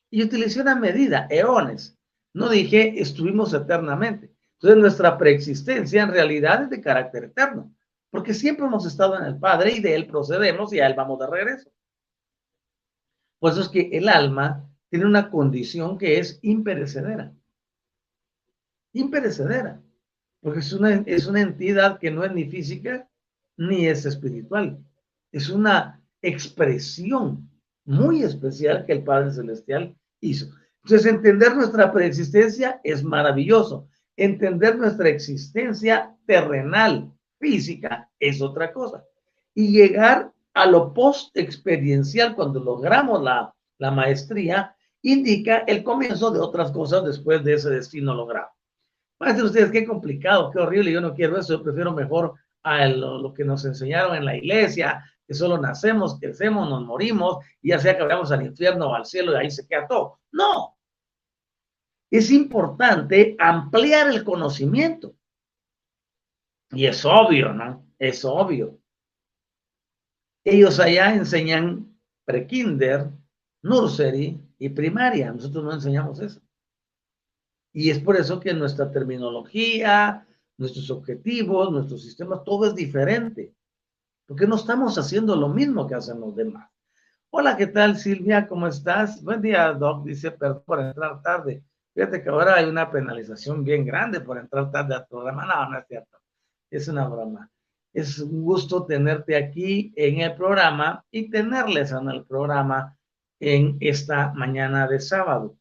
[0.09, 1.99] Y utilicé una medida, eones.
[2.33, 4.33] No dije estuvimos eternamente.
[4.53, 7.71] Entonces nuestra preexistencia en realidad es de carácter eterno,
[8.09, 11.19] porque siempre hemos estado en el Padre y de Él procedemos y a Él vamos
[11.19, 11.69] de regreso.
[13.37, 17.33] Por eso es que el alma tiene una condición que es imperecedera.
[18.93, 19.81] Imperecedera.
[20.39, 23.05] Porque es una, es una entidad que no es ni física
[23.57, 24.79] ni es espiritual.
[25.33, 27.49] Es una expresión
[27.83, 30.45] muy especial que el Padre Celestial hizo.
[30.85, 33.89] Entonces, entender nuestra preexistencia es maravilloso.
[34.15, 39.03] Entender nuestra existencia terrenal, física, es otra cosa.
[39.53, 44.74] Y llegar a lo post-experiencial, cuando logramos la, la maestría,
[45.05, 48.49] indica el comienzo de otras cosas después de ese destino logrado.
[49.19, 52.33] Van a decir ustedes, qué complicado, qué horrible, yo no quiero eso, yo prefiero mejor
[52.63, 57.37] a lo, lo, que nos enseñaron en la iglesia, que solo nacemos, crecemos, nos morimos,
[57.61, 60.19] y ya sea que vayamos al infierno o al cielo y ahí se queda todo.
[60.31, 60.75] No.
[62.09, 65.15] Es importante ampliar el conocimiento.
[66.71, 67.85] Y es obvio, ¿no?
[67.99, 68.79] Es obvio.
[70.43, 71.95] Ellos allá enseñan
[72.25, 73.11] prekinder,
[73.61, 75.31] nursery y primaria.
[75.31, 76.41] Nosotros no enseñamos eso.
[77.73, 80.25] Y es por eso que nuestra terminología,
[80.57, 83.53] nuestros objetivos, nuestros sistemas, todo es diferente.
[84.25, 86.69] Porque no estamos haciendo lo mismo que hacen los demás.
[87.29, 88.47] Hola, ¿qué tal Silvia?
[88.47, 89.21] ¿Cómo estás?
[89.21, 90.05] Buen día, Doc.
[90.05, 91.63] Dice, perdón por entrar tarde.
[91.93, 95.45] Fíjate que ahora hay una penalización bien grande por entrar tarde al programa.
[95.45, 96.17] No, no es cierto.
[96.69, 97.49] Es una broma.
[97.93, 102.97] Es un gusto tenerte aquí en el programa y tenerles en el programa
[103.39, 105.57] en esta mañana de sábado.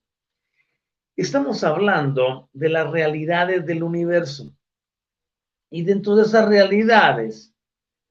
[1.16, 4.52] Estamos hablando de las realidades del universo.
[5.70, 7.54] Y dentro de esas realidades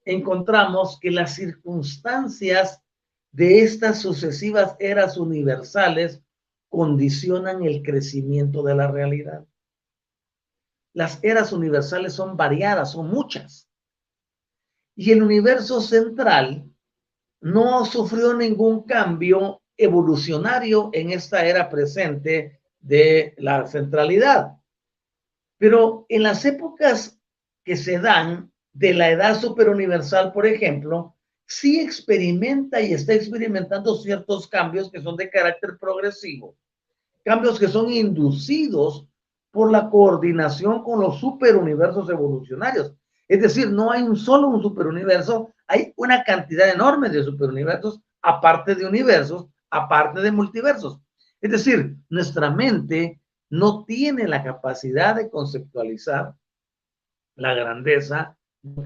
[0.04, 2.82] encontramos que las circunstancias
[3.30, 6.22] de estas sucesivas eras universales
[6.68, 9.46] condicionan el crecimiento de la realidad.
[10.92, 13.68] Las eras universales son variadas, son muchas.
[14.94, 16.70] Y el universo central
[17.44, 24.56] no sufrió ningún cambio evolucionario en esta era presente de la centralidad.
[25.58, 27.20] Pero en las épocas
[27.62, 34.48] que se dan de la edad superuniversal, por ejemplo, sí experimenta y está experimentando ciertos
[34.48, 36.56] cambios que son de carácter progresivo,
[37.24, 39.06] cambios que son inducidos
[39.50, 42.94] por la coordinación con los superuniversos evolucionarios.
[43.28, 48.74] Es decir, no hay un solo un superuniverso, hay una cantidad enorme de superuniversos, aparte
[48.74, 51.00] de universos, aparte de multiversos.
[51.40, 56.34] Es decir, nuestra mente no tiene la capacidad de conceptualizar
[57.36, 58.36] la grandeza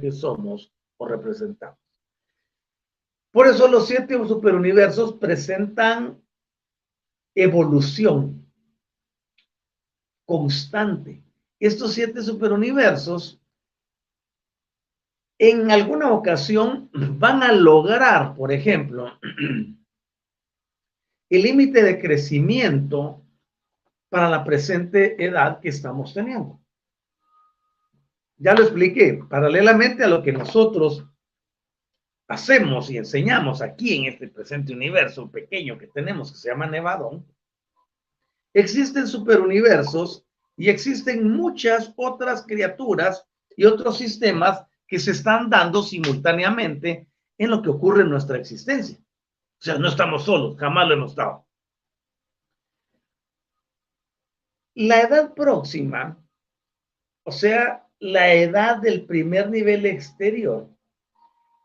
[0.00, 1.78] que somos o representamos.
[3.30, 6.20] Por eso los siete superuniversos presentan
[7.34, 8.50] evolución
[10.24, 11.22] constante.
[11.60, 13.40] Estos siete superuniversos
[15.38, 19.18] en alguna ocasión van a lograr, por ejemplo,
[21.30, 23.24] el límite de crecimiento
[24.08, 26.60] para la presente edad que estamos teniendo.
[28.36, 31.06] Ya lo expliqué, paralelamente a lo que nosotros
[32.28, 37.26] hacemos y enseñamos aquí en este presente universo pequeño que tenemos que se llama Nevadón,
[38.54, 40.24] existen superuniversos
[40.56, 43.26] y existen muchas otras criaturas
[43.56, 48.98] y otros sistemas que se están dando simultáneamente en lo que ocurre en nuestra existencia.
[48.98, 51.46] O sea, no estamos solos, jamás lo hemos estado.
[54.74, 56.16] La edad próxima,
[57.24, 60.68] o sea, la edad del primer nivel exterior,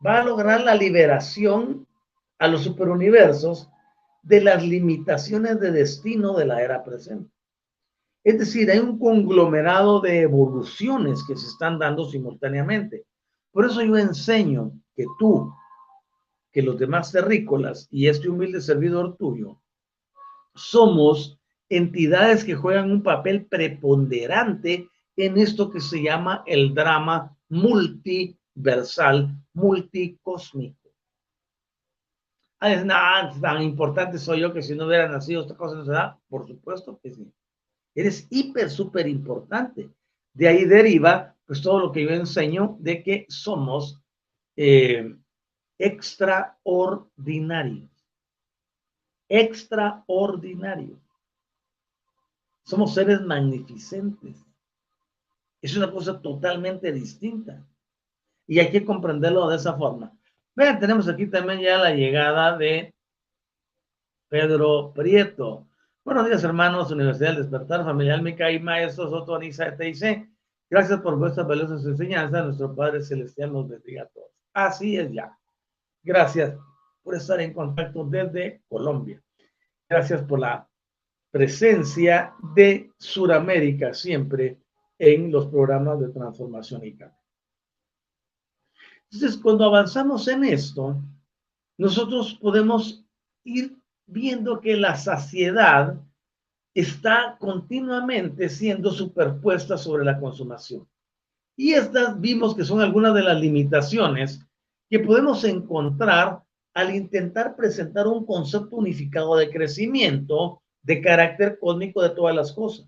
[0.06, 1.88] va a lograr la liberación
[2.40, 3.70] a los superuniversos
[4.24, 7.32] de las limitaciones de destino de la era presente.
[8.24, 13.06] Es decir, hay un conglomerado de evoluciones que se están dando simultáneamente.
[13.54, 15.54] Por eso yo enseño que tú,
[16.52, 19.62] que los demás terrícolas y este humilde servidor tuyo,
[20.56, 21.40] somos
[21.70, 30.90] entidades que juegan un papel preponderante en esto que se llama el drama multiversal, multicósmico.
[32.60, 35.92] Ah, nada tan importante soy yo que si no hubiera nacido esta cosa no se
[35.92, 36.20] da.
[36.28, 37.32] Por supuesto que sí.
[37.94, 39.92] Eres hiper, súper importante.
[40.34, 44.02] De ahí deriva, pues, todo lo que yo enseño de que somos
[44.56, 45.16] eh,
[45.78, 47.90] extraordinarios.
[49.30, 51.00] Extraordinarios.
[52.64, 54.46] Somos seres magnificentes.
[55.62, 57.66] Es una cosa totalmente distinta.
[58.48, 60.12] Y hay que comprenderlo de esa forma.
[60.56, 62.94] Vean, tenemos aquí también ya la llegada de
[64.30, 65.68] Pedro Prieto.
[66.04, 70.33] Buenos días, hermanos, Universidad del Despertar, familia Almica y maestros Otto, Anisa, TIC.
[70.74, 72.46] Gracias por vuestras valiosas enseñanzas.
[72.46, 74.32] Nuestro Padre Celestial nos bendiga a todos.
[74.54, 75.38] Así es ya.
[76.02, 76.58] Gracias
[77.04, 79.24] por estar en contacto desde Colombia.
[79.88, 80.68] Gracias por la
[81.30, 84.64] presencia de Suramérica siempre
[84.98, 87.20] en los programas de transformación y cambio.
[89.12, 91.00] Entonces, cuando avanzamos en esto,
[91.78, 93.06] nosotros podemos
[93.44, 96.03] ir viendo que la saciedad
[96.74, 100.88] está continuamente siendo superpuesta sobre la consumación.
[101.56, 104.46] Y estas vimos que son algunas de las limitaciones
[104.90, 106.42] que podemos encontrar
[106.74, 112.88] al intentar presentar un concepto unificado de crecimiento de carácter cósmico de todas las cosas,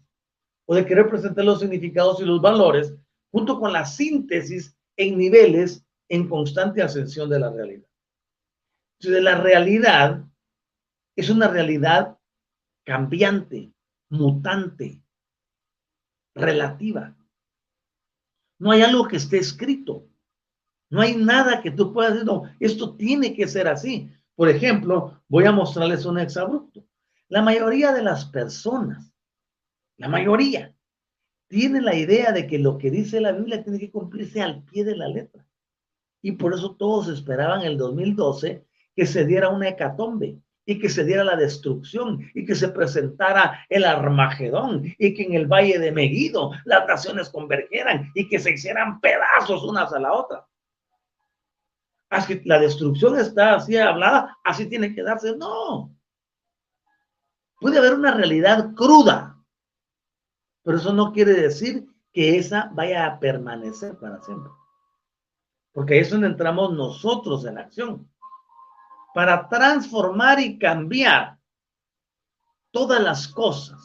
[0.67, 2.93] o de querer presentar los significados y los valores
[3.31, 7.87] junto con la síntesis en niveles en constante ascensión de la realidad.
[8.99, 10.23] Entonces, la realidad
[11.15, 12.17] es una realidad
[12.85, 13.71] cambiante,
[14.09, 15.01] mutante,
[16.33, 17.15] relativa.
[18.59, 20.07] No hay algo que esté escrito.
[20.89, 24.11] No hay nada que tú puedas decir, no, esto tiene que ser así.
[24.35, 26.85] Por ejemplo, voy a mostrarles un exabrupto.
[27.27, 29.11] La mayoría de las personas,
[29.97, 30.75] la mayoría,
[31.47, 34.83] tiene la idea de que lo que dice la Biblia tiene que cumplirse al pie
[34.83, 35.47] de la letra.
[36.21, 41.03] Y por eso todos esperaban el 2012 que se diera una hecatombe, y que se
[41.03, 45.91] diera la destrucción y que se presentara el Armagedón y que en el valle de
[45.91, 50.47] Megido las naciones convergieran y que se hicieran pedazos unas a la otra.
[52.09, 55.35] Así la destrucción está así hablada, así tiene que darse.
[55.37, 55.95] No.
[57.59, 59.37] Puede haber una realidad cruda,
[60.63, 64.51] pero eso no quiere decir que esa vaya a permanecer para siempre.
[65.73, 68.09] Porque eso no entramos nosotros en acción
[69.15, 71.39] para transformar y cambiar
[72.69, 73.79] todas las cosas.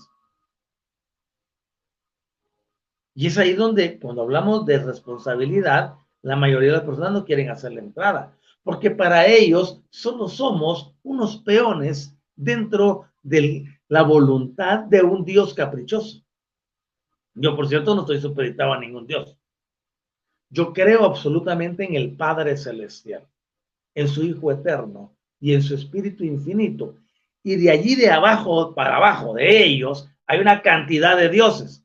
[3.15, 7.49] Y es ahí donde, cuando hablamos de responsabilidad, la mayoría de las personas no quieren
[7.49, 15.01] hacer la entrada, porque para ellos solo somos unos peones dentro de la voluntad de
[15.01, 16.25] un Dios caprichoso.
[17.35, 19.39] Yo, por cierto, no estoy supeditado a ningún Dios.
[20.49, 23.29] Yo creo absolutamente en el Padre Celestial,
[23.95, 26.97] en su Hijo Eterno, y en su espíritu infinito.
[27.43, 31.85] Y de allí de abajo para abajo de ellos hay una cantidad de dioses.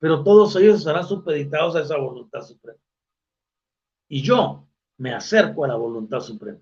[0.00, 2.80] Pero todos ellos estarán supeditados a esa voluntad suprema.
[4.08, 4.66] Y yo
[4.98, 6.58] me acerco a la voluntad suprema.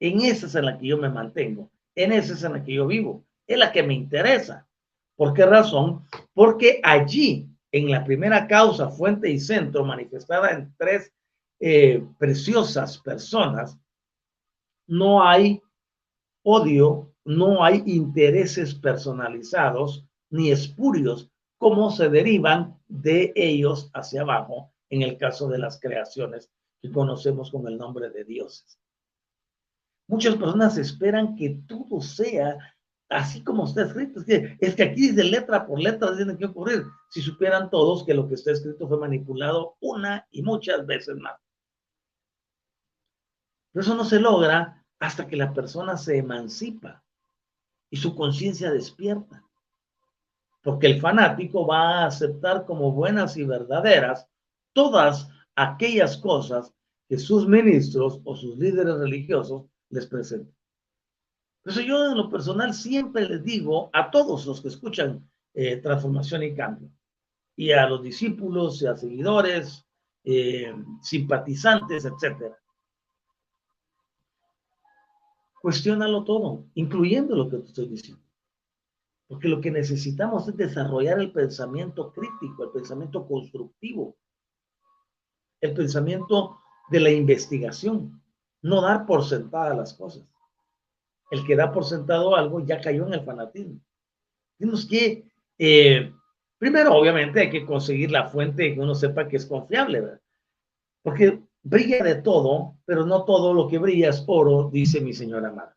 [0.00, 1.70] En esa es en la que yo me mantengo.
[1.94, 3.24] En esa es en la que yo vivo.
[3.46, 4.66] Es la que me interesa.
[5.14, 6.04] ¿Por qué razón?
[6.32, 11.12] Porque allí, en la primera causa, fuente y centro, manifestada en tres
[11.60, 13.78] eh, preciosas personas,
[14.86, 15.62] no hay
[16.44, 25.02] odio, no hay intereses personalizados ni espurios como se derivan de ellos hacia abajo en
[25.02, 28.78] el caso de las creaciones que conocemos con el nombre de dioses.
[30.08, 32.58] Muchas personas esperan que todo sea
[33.12, 34.20] así como está escrito.
[34.20, 36.84] Es que, es que aquí dice letra por letra, tiene que ocurrir.
[37.10, 41.41] Si supieran todos que lo que está escrito fue manipulado una y muchas veces más.
[43.72, 47.02] Pero eso no se logra hasta que la persona se emancipa
[47.90, 49.44] y su conciencia despierta.
[50.62, 54.28] Porque el fanático va a aceptar como buenas y verdaderas
[54.72, 56.72] todas aquellas cosas
[57.08, 60.54] que sus ministros o sus líderes religiosos les presentan.
[61.62, 65.76] Por eso yo en lo personal siempre les digo a todos los que escuchan eh,
[65.76, 66.90] Transformación y Cambio,
[67.56, 69.86] y a los discípulos y a seguidores,
[70.24, 72.61] eh, simpatizantes, etcétera.
[75.62, 78.20] Cuestiónalo todo, incluyendo lo que te estoy diciendo.
[79.28, 84.16] Porque lo que necesitamos es desarrollar el pensamiento crítico, el pensamiento constructivo,
[85.60, 86.58] el pensamiento
[86.90, 88.20] de la investigación,
[88.60, 90.28] no dar por sentada las cosas.
[91.30, 93.80] El que da por sentado algo ya cayó en el fanatismo.
[94.58, 96.12] Tenemos que, eh,
[96.58, 100.20] primero, obviamente, hay que conseguir la fuente que uno sepa que es confiable, ¿verdad?
[101.02, 105.52] Porque brilla de todo, pero no todo lo que brilla es oro, dice mi señora
[105.52, 105.74] madre.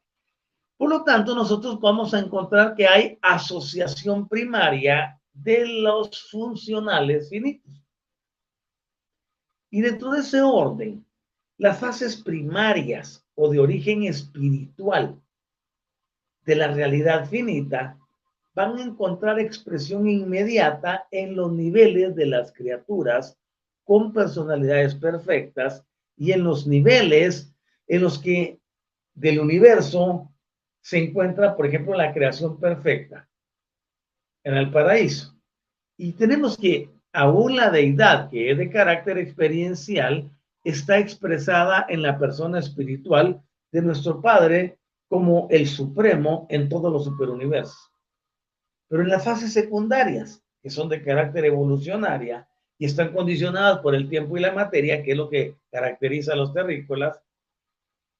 [0.77, 7.71] Por lo tanto, nosotros vamos a encontrar que hay asociación primaria de los funcionales finitos.
[9.69, 11.05] Y dentro de ese orden,
[11.57, 15.21] las fases primarias o de origen espiritual
[16.45, 17.97] de la realidad finita
[18.53, 23.37] van a encontrar expresión inmediata en los niveles de las criaturas
[23.85, 25.85] con personalidades perfectas
[26.17, 27.55] y en los niveles
[27.87, 28.59] en los que
[29.13, 30.29] del universo
[30.81, 33.29] se encuentra, por ejemplo, la creación perfecta
[34.43, 35.35] en el paraíso.
[35.97, 40.29] Y tenemos que aún la deidad, que es de carácter experiencial,
[40.63, 44.77] está expresada en la persona espiritual de nuestro Padre
[45.07, 47.91] como el supremo en todos los superuniversos.
[48.87, 52.47] Pero en las fases secundarias, que son de carácter evolucionaria,
[52.77, 56.35] y están condicionadas por el tiempo y la materia, que es lo que caracteriza a
[56.35, 57.21] los terrícolas,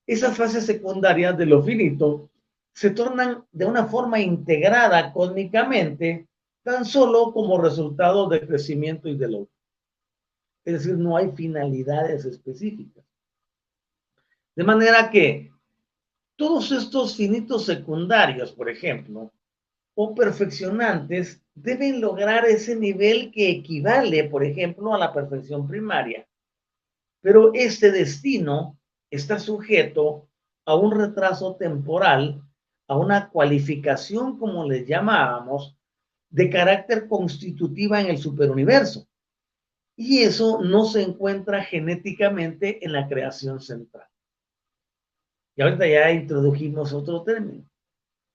[0.08, 2.30] esas fases secundarias de lo finito
[2.74, 6.28] se tornan de una forma integrada cósmicamente
[6.64, 9.52] tan solo como resultado de crecimiento y de logro.
[10.64, 13.04] Es decir, no hay finalidades específicas.
[14.56, 15.52] De manera que
[16.36, 19.32] todos estos finitos secundarios, por ejemplo,
[19.94, 26.28] o perfeccionantes deben lograr ese nivel que equivale, por ejemplo, a la perfección primaria.
[27.22, 28.78] Pero este destino
[29.10, 30.28] está sujeto
[30.66, 32.44] a un retraso temporal,
[32.88, 35.76] a una cualificación, como le llamábamos,
[36.30, 39.08] de carácter constitutiva en el superuniverso.
[39.96, 44.08] Y eso no se encuentra genéticamente en la creación central.
[45.56, 47.64] Y ahorita ya introdujimos otro término.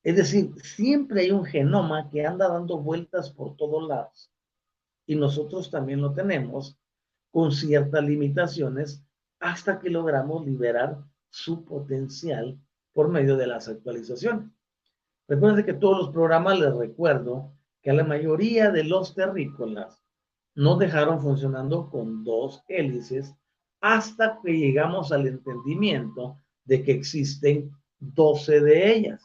[0.02, 4.32] Es decir, siempre hay un genoma que anda dando vueltas por todos lados.
[5.06, 6.78] Y nosotros también lo tenemos
[7.30, 9.04] con ciertas limitaciones
[9.40, 10.98] hasta que logramos liberar
[11.28, 12.58] su potencial
[12.92, 14.50] por medio de las actualizaciones.
[15.28, 20.02] Recuerden que todos los programas les recuerdo que a la mayoría de los terrícolas
[20.54, 23.34] no dejaron funcionando con dos hélices
[23.80, 27.70] hasta que llegamos al entendimiento de que existen
[28.00, 29.22] 12 de ellas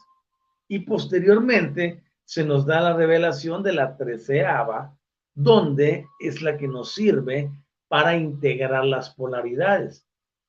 [0.68, 4.96] y posteriormente se nos da la revelación de la treceava,
[5.34, 7.50] donde es la que nos sirve
[7.88, 10.06] para integrar las polaridades.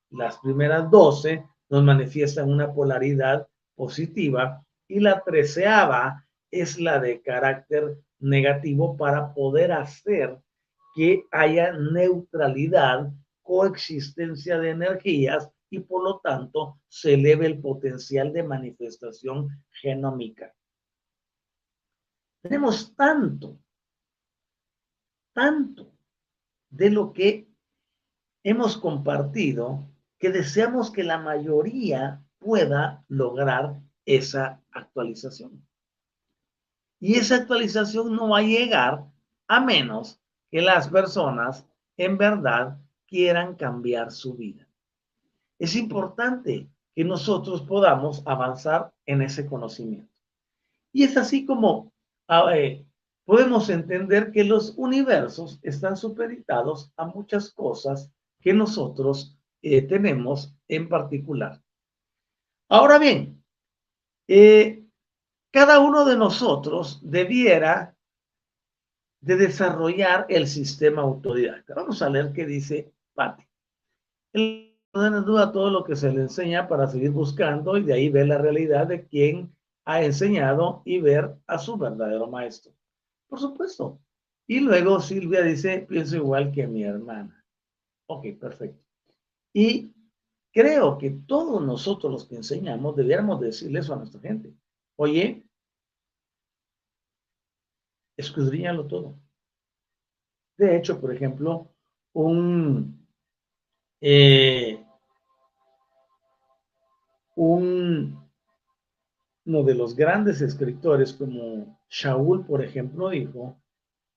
[0.09, 7.97] Las primeras doce nos manifiestan una polaridad positiva y la treceava es la de carácter
[8.19, 10.39] negativo para poder hacer
[10.95, 13.11] que haya neutralidad,
[13.43, 20.53] coexistencia de energías y por lo tanto se eleve el potencial de manifestación genómica.
[22.41, 23.59] Tenemos tanto,
[25.33, 25.91] tanto
[26.69, 27.49] de lo que
[28.43, 35.67] hemos compartido que deseamos que la mayoría pueda lograr esa actualización.
[36.99, 39.05] Y esa actualización no va a llegar
[39.47, 44.66] a menos que las personas en verdad quieran cambiar su vida
[45.59, 50.13] es importante que nosotros podamos avanzar en ese conocimiento.
[50.91, 51.93] Y es así como
[52.27, 52.85] ah, eh,
[53.25, 60.87] podemos entender que los universos están supeditados a muchas cosas que nosotros eh, tenemos en
[60.87, 61.61] particular.
[62.69, 63.43] Ahora bien,
[64.27, 64.83] eh,
[65.51, 67.95] cada uno de nosotros debiera
[69.21, 71.75] de desarrollar el sistema autodidacta.
[71.75, 73.43] Vamos a leer qué dice Patti.
[74.93, 78.27] En duda todo lo que se le enseña para seguir buscando y de ahí ver
[78.27, 82.73] la realidad de quien ha enseñado y ver a su verdadero maestro.
[83.27, 83.99] Por supuesto.
[84.47, 87.45] Y luego Silvia dice, pienso igual que mi hermana.
[88.07, 88.83] Ok, perfecto.
[89.53, 89.93] Y
[90.51, 94.53] creo que todos nosotros los que enseñamos debiéramos decirle eso a nuestra gente.
[94.95, 95.45] Oye,
[98.17, 99.19] escudriñalo todo.
[100.57, 101.69] De hecho, por ejemplo,
[102.13, 103.06] un
[104.01, 104.83] eh,
[107.35, 108.27] un
[109.47, 113.57] uno de los grandes escritores como Shaul, por ejemplo, dijo,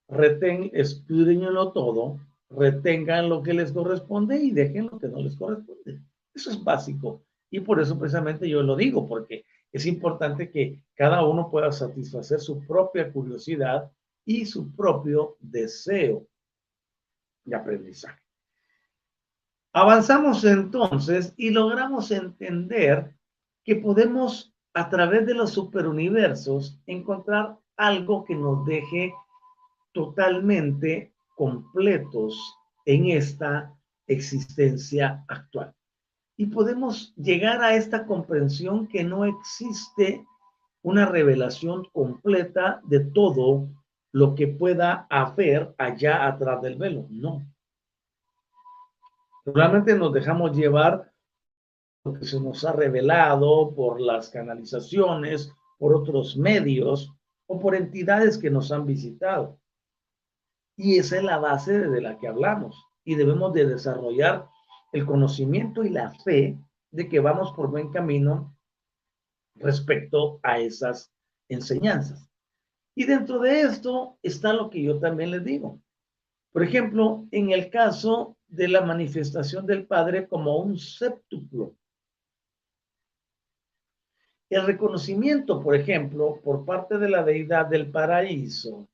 [0.09, 0.73] retén,
[1.09, 2.19] lo todo,
[2.51, 6.01] retengan lo que les corresponde y dejen lo que no les corresponde.
[6.35, 7.23] Eso es básico.
[7.49, 12.41] Y por eso precisamente yo lo digo, porque es importante que cada uno pueda satisfacer
[12.41, 13.89] su propia curiosidad
[14.25, 16.27] y su propio deseo
[17.45, 18.21] de aprendizaje.
[19.73, 23.15] Avanzamos entonces y logramos entender
[23.65, 29.13] que podemos a través de los superuniversos encontrar algo que nos deje
[29.93, 33.73] totalmente completos en esta
[34.07, 35.73] existencia actual.
[36.37, 40.25] Y podemos llegar a esta comprensión que no existe
[40.83, 43.69] una revelación completa de todo
[44.13, 47.07] lo que pueda haber allá atrás del velo.
[47.11, 47.43] No.
[49.45, 51.13] Realmente nos dejamos llevar
[52.05, 57.13] lo que se nos ha revelado por las canalizaciones, por otros medios
[57.47, 59.59] o por entidades que nos han visitado.
[60.77, 62.87] Y esa es la base de la que hablamos.
[63.05, 64.49] Y debemos de desarrollar
[64.93, 66.59] el conocimiento y la fe
[66.91, 68.57] de que vamos por buen camino
[69.57, 71.13] respecto a esas
[71.49, 72.31] enseñanzas.
[72.95, 75.81] Y dentro de esto está lo que yo también les digo.
[76.53, 81.77] Por ejemplo, en el caso de la manifestación del Padre como un séptuplo.
[84.49, 88.89] El reconocimiento, por ejemplo, por parte de la deidad del paraíso,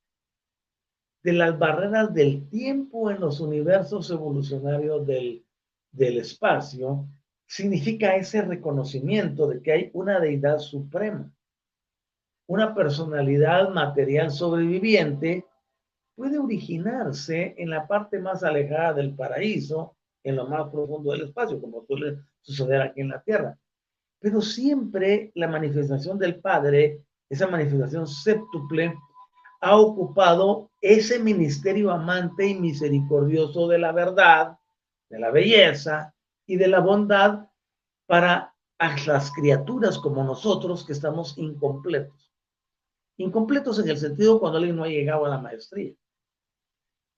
[1.22, 5.44] de las barreras del tiempo en los universos evolucionarios del,
[5.90, 7.08] del espacio,
[7.46, 11.32] significa ese reconocimiento de que hay una deidad suprema,
[12.46, 15.46] una personalidad material sobreviviente
[16.16, 19.94] puede originarse en la parte más alejada del paraíso,
[20.24, 23.56] en lo más profundo del espacio, como suele suceder aquí en la Tierra.
[24.18, 28.94] Pero siempre la manifestación del Padre, esa manifestación séptuple,
[29.60, 34.58] ha ocupado ese ministerio amante y misericordioso de la verdad,
[35.10, 36.14] de la belleza
[36.46, 37.46] y de la bondad
[38.06, 42.32] para las criaturas como nosotros que estamos incompletos.
[43.18, 45.94] Incompletos en el sentido cuando alguien no ha llegado a la maestría.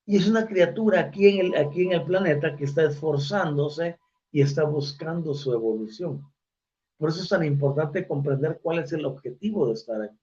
[0.08, 3.98] Y es una criatura aquí en, el, aquí en el planeta que está esforzándose
[4.32, 6.26] y está buscando su evolución.
[6.96, 10.18] Por eso es tan importante comprender cuál es el objetivo de estar aquí.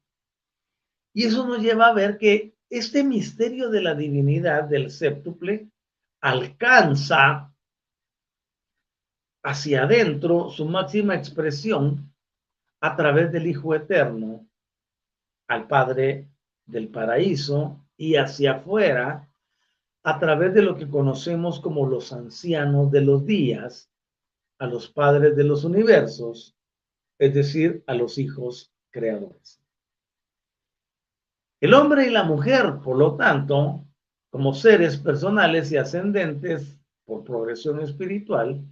[1.14, 5.70] Y eso nos lleva a ver que este misterio de la divinidad del séptuple
[6.20, 7.54] alcanza
[9.44, 12.12] hacia adentro su máxima expresión
[12.82, 14.48] a través del Hijo Eterno,
[15.48, 16.28] al Padre
[16.66, 19.30] del Paraíso, y hacia afuera
[20.08, 23.92] a través de lo que conocemos como los ancianos de los días,
[24.60, 26.56] a los padres de los universos,
[27.18, 29.60] es decir, a los hijos creadores.
[31.60, 33.84] El hombre y la mujer, por lo tanto,
[34.30, 38.64] como seres personales y ascendentes por progresión espiritual,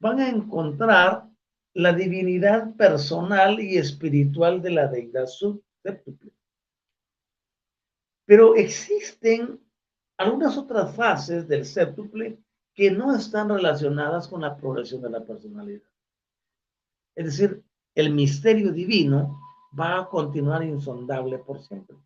[0.00, 1.28] van a encontrar
[1.74, 6.32] la divinidad personal y espiritual de la deidad séptuple.
[8.24, 9.60] Pero existen
[10.20, 12.38] algunas otras fases del séptuple
[12.74, 15.88] que no están relacionadas con la progresión de la personalidad.
[17.14, 17.64] Es decir,
[17.94, 19.40] el misterio divino
[19.78, 21.96] va a continuar insondable por siempre.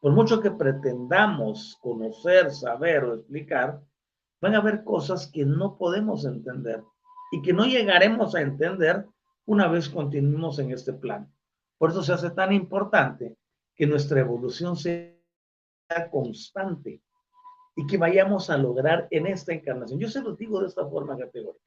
[0.00, 3.82] Por mucho que pretendamos conocer, saber o explicar,
[4.40, 6.82] van a haber cosas que no podemos entender
[7.30, 9.06] y que no llegaremos a entender
[9.44, 11.30] una vez continuemos en este plan.
[11.76, 13.36] Por eso se hace tan importante
[13.74, 15.12] que nuestra evolución sea
[16.10, 17.02] constante
[17.76, 19.98] y que vayamos a lograr en esta encarnación.
[19.98, 21.64] Yo se lo digo de esta forma categórica.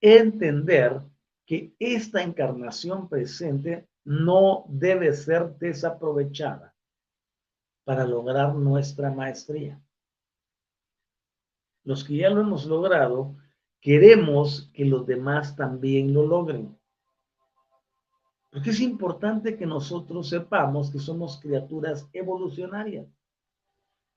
[0.00, 1.00] Entender
[1.46, 6.74] que esta encarnación presente no debe ser desaprovechada
[7.84, 9.80] para lograr nuestra maestría.
[11.84, 13.34] Los que ya lo hemos logrado,
[13.80, 16.77] queremos que los demás también lo logren.
[18.50, 23.06] Porque es importante que nosotros sepamos que somos criaturas evolucionarias.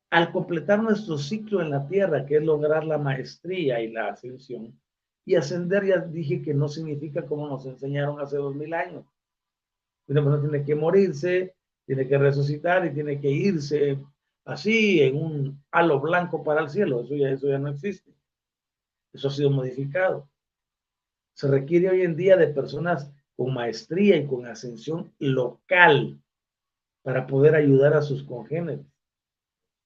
[0.09, 4.79] Al completar nuestro ciclo en la tierra, que es lograr la maestría y la ascensión,
[5.25, 9.05] y ascender ya dije que no significa como nos enseñaron hace dos mil años.
[10.07, 11.55] Una persona tiene que morirse,
[11.85, 13.99] tiene que resucitar y tiene que irse
[14.45, 17.01] así en un halo blanco para el cielo.
[17.01, 18.11] Eso ya, eso ya no existe.
[19.13, 20.29] Eso ha sido modificado.
[21.33, 23.11] Se requiere hoy en día de personas
[23.41, 26.21] con maestría y con ascensión local
[27.01, 28.85] para poder ayudar a sus congéneres.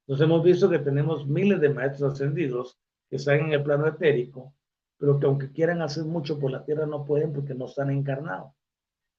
[0.07, 2.77] Nos hemos visto que tenemos miles de maestros ascendidos
[3.09, 4.53] que están en el plano etérico,
[4.97, 8.51] pero que aunque quieran hacer mucho por la tierra no pueden porque no están encarnados.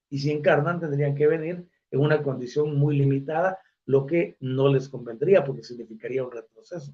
[0.07, 3.57] y si encarnan tendrían que venir en una condición muy limitada,
[3.87, 6.93] lo que no les convendría porque significaría un retroceso.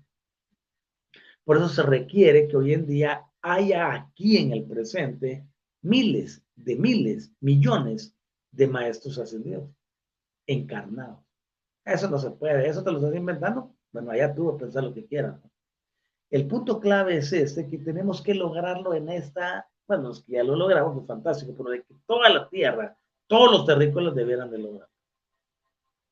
[1.44, 5.46] Por eso se requiere que hoy en día haya aquí en el presente
[5.84, 8.16] miles de miles, millones
[8.52, 9.70] de maestros ascendidos,
[10.48, 11.20] encarnados.
[11.86, 13.76] Eso no se puede, eso te lo estás inventando.
[13.92, 15.40] Bueno, allá tú a pensar lo que quieras.
[16.30, 20.44] El punto clave es este, que tenemos que lograrlo en esta, bueno, es que ya
[20.44, 24.58] lo logramos, es fantástico, pero de que toda la tierra, todos los terrícolas debieran de
[24.58, 24.90] lograr.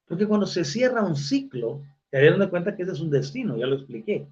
[0.06, 3.58] Porque cuando se cierra un ciclo, te dieron de cuenta que ese es un destino,
[3.58, 4.28] ya lo expliqué.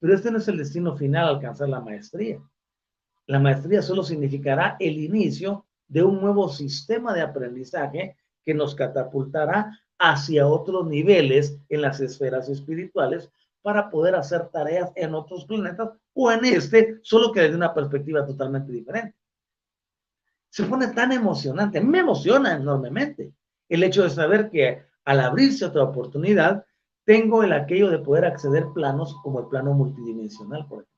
[0.00, 2.40] Pero este no es el destino final, alcanzar la maestría.
[3.26, 9.80] La maestría solo significará el inicio de un nuevo sistema de aprendizaje que nos catapultará
[9.98, 13.30] hacia otros niveles en las esferas espirituales
[13.62, 18.24] para poder hacer tareas en otros planetas o en este, solo que desde una perspectiva
[18.24, 19.16] totalmente diferente.
[20.48, 23.32] Se pone tan emocionante, me emociona enormemente
[23.68, 26.64] el hecho de saber que al abrirse otra oportunidad,
[27.04, 30.95] tengo el aquello de poder acceder planos como el plano multidimensional, por ejemplo.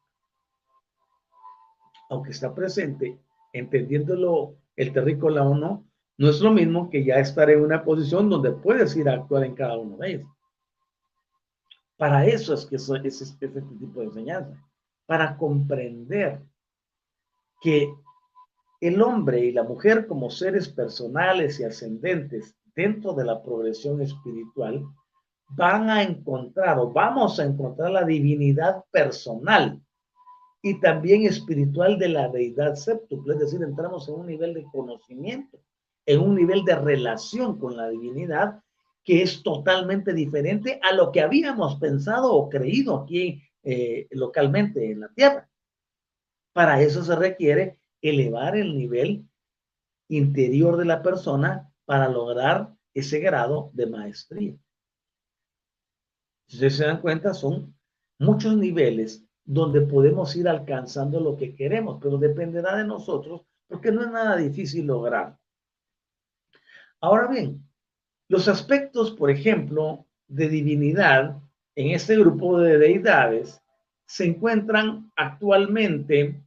[2.09, 3.19] Aunque está presente,
[3.53, 5.85] entendiéndolo el terrícola o no,
[6.17, 9.45] no es lo mismo que ya estar en una posición donde puedes ir a actuar
[9.45, 10.31] en cada uno de ellos.
[11.97, 14.65] Para eso es que es, es este tipo de enseñanza,
[15.07, 16.43] para comprender
[17.61, 17.93] que
[18.81, 24.85] el hombre y la mujer como seres personales y ascendentes dentro de la progresión espiritual
[25.49, 29.81] van a encontrar o vamos a encontrar la divinidad personal
[30.63, 35.61] y también espiritual de la deidad séptuple, es decir, entramos en un nivel de conocimiento,
[36.07, 38.63] en un nivel de relación con la divinidad
[39.05, 45.01] que es totalmente diferente a lo que habíamos pensado o creído aquí eh, localmente en
[45.01, 45.49] la Tierra.
[46.53, 49.27] Para eso se requiere elevar el nivel
[50.09, 54.57] interior de la persona para lograr ese grado de maestría.
[56.49, 57.75] Si se dan cuenta, son
[58.19, 64.03] muchos niveles donde podemos ir alcanzando lo que queremos, pero dependerá de nosotros porque no
[64.03, 65.39] es nada difícil lograr.
[67.01, 67.67] Ahora bien,
[68.29, 71.41] los aspectos, por ejemplo, de divinidad
[71.77, 73.63] en este grupo de deidades
[74.07, 76.45] se encuentran actualmente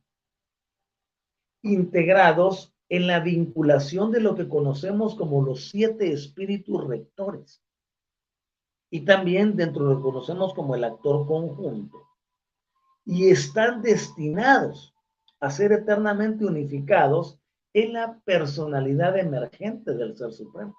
[1.64, 7.64] integrados en la vinculación de lo que conocemos como los siete espíritus rectores
[8.92, 12.11] y también dentro de lo que conocemos como el actor conjunto
[13.06, 14.94] y están destinados
[15.40, 17.40] a ser eternamente unificados
[17.74, 20.76] en la personalidad emergente del Ser Supremo.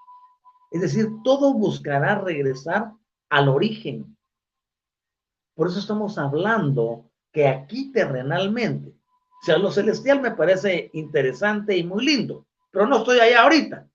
[0.71, 2.93] Es decir, todo buscará regresar
[3.29, 4.17] al origen.
[5.55, 11.85] Por eso estamos hablando que aquí terrenalmente, o sea, lo celestial me parece interesante y
[11.85, 13.89] muy lindo, pero no estoy allá ahorita.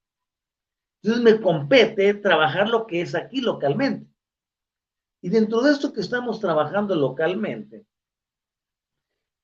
[1.02, 4.08] Entonces me compete trabajar lo que es aquí localmente.
[5.22, 7.86] Y dentro de esto que estamos trabajando localmente,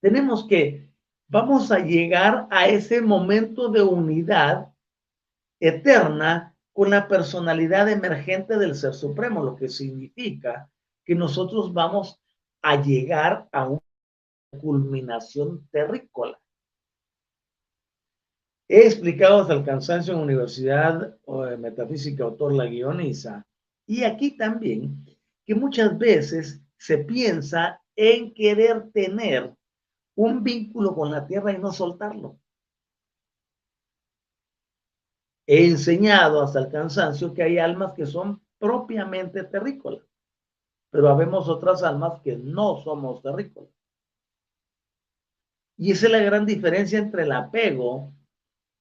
[0.04, 0.90] tenemos que,
[1.30, 4.74] vamos a llegar a ese momento de unidad
[5.62, 10.70] eterna con la personalidad emergente del Ser Supremo, lo que significa
[11.06, 12.20] que nosotros vamos
[12.62, 13.80] a llegar a una
[14.60, 16.38] culminación terrícola.
[18.68, 23.48] He explicado hasta el cansancio en Universidad de Metafísica Autor La Guioniza,
[23.88, 25.06] y aquí también
[25.46, 29.56] que muchas veces se piensa en querer tener
[30.16, 32.40] un vínculo con la tierra y no soltarlo.
[35.46, 40.06] He enseñado hasta el cansancio que hay almas que son propiamente terrícolas,
[40.90, 43.70] pero habemos otras almas que no somos terrícolas.
[45.78, 48.14] Y esa es la gran diferencia entre el apego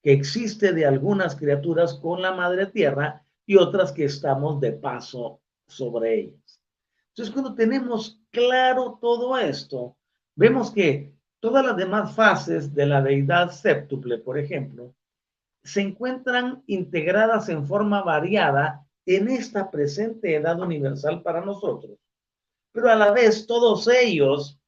[0.02, 5.40] que existe de algunas criaturas con la madre tierra y otras que estamos de paso
[5.66, 6.60] sobre ellas.
[7.08, 9.96] Entonces, cuando tenemos claro todo esto,
[10.34, 14.94] vemos que Todas las demás fases de la deidad séptuple, por ejemplo,
[15.64, 21.98] se encuentran integradas en forma variada en esta presente edad universal para nosotros.
[22.70, 24.60] Pero a la vez todos ellos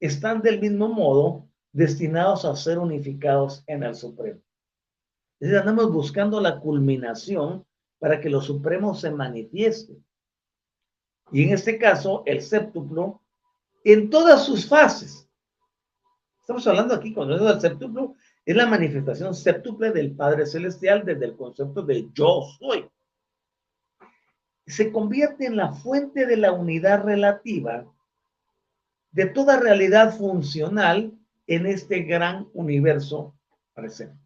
[0.00, 4.40] están del mismo modo destinados a ser unificados en el Supremo.
[5.38, 7.64] Es andamos buscando la culminación
[8.00, 9.96] para que lo Supremo se manifieste.
[11.30, 13.22] Y en este caso, el séptuplo,
[13.84, 15.29] en todas sus fases,
[16.50, 21.26] Estamos hablando aquí, cuando es el séptuplo, es la manifestación séptuple del Padre Celestial desde
[21.26, 22.90] el concepto de yo soy.
[24.66, 27.86] Se convierte en la fuente de la unidad relativa
[29.12, 33.32] de toda realidad funcional en este gran universo
[33.72, 34.18] presente.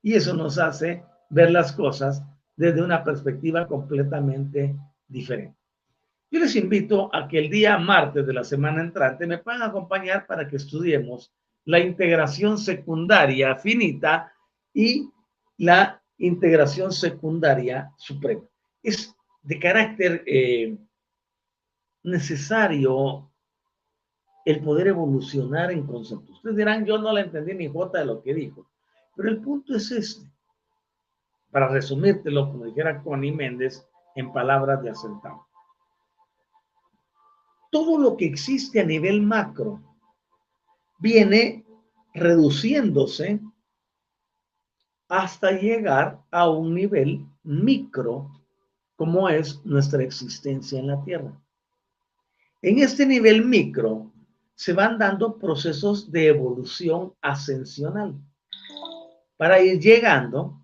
[0.00, 2.22] Y eso nos hace ver las cosas
[2.56, 4.74] desde una perspectiva completamente
[5.08, 5.58] diferente.
[6.30, 10.26] Yo les invito a que el día martes de la semana entrante me puedan acompañar
[10.26, 11.34] para que estudiemos
[11.66, 14.32] la integración secundaria finita
[14.72, 15.10] y
[15.58, 18.42] la integración secundaria suprema.
[18.82, 20.76] Es de carácter eh,
[22.04, 23.30] necesario
[24.44, 26.36] el poder evolucionar en conceptos.
[26.36, 28.70] Ustedes dirán, yo no le entendí ni jota de lo que dijo,
[29.16, 30.30] pero el punto es este.
[31.50, 35.46] Para resumírtelo, como dijera Connie Méndez, en palabras de asentado.
[37.72, 39.80] Todo lo que existe a nivel macro
[40.98, 41.64] viene
[42.14, 43.40] reduciéndose
[45.08, 48.30] hasta llegar a un nivel micro,
[48.96, 51.40] como es nuestra existencia en la Tierra.
[52.62, 54.12] En este nivel micro
[54.54, 58.18] se van dando procesos de evolución ascensional
[59.36, 60.60] para ir llegando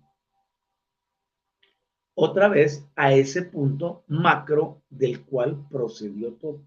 [2.15, 6.61] otra vez a ese punto macro del cual procedió todo.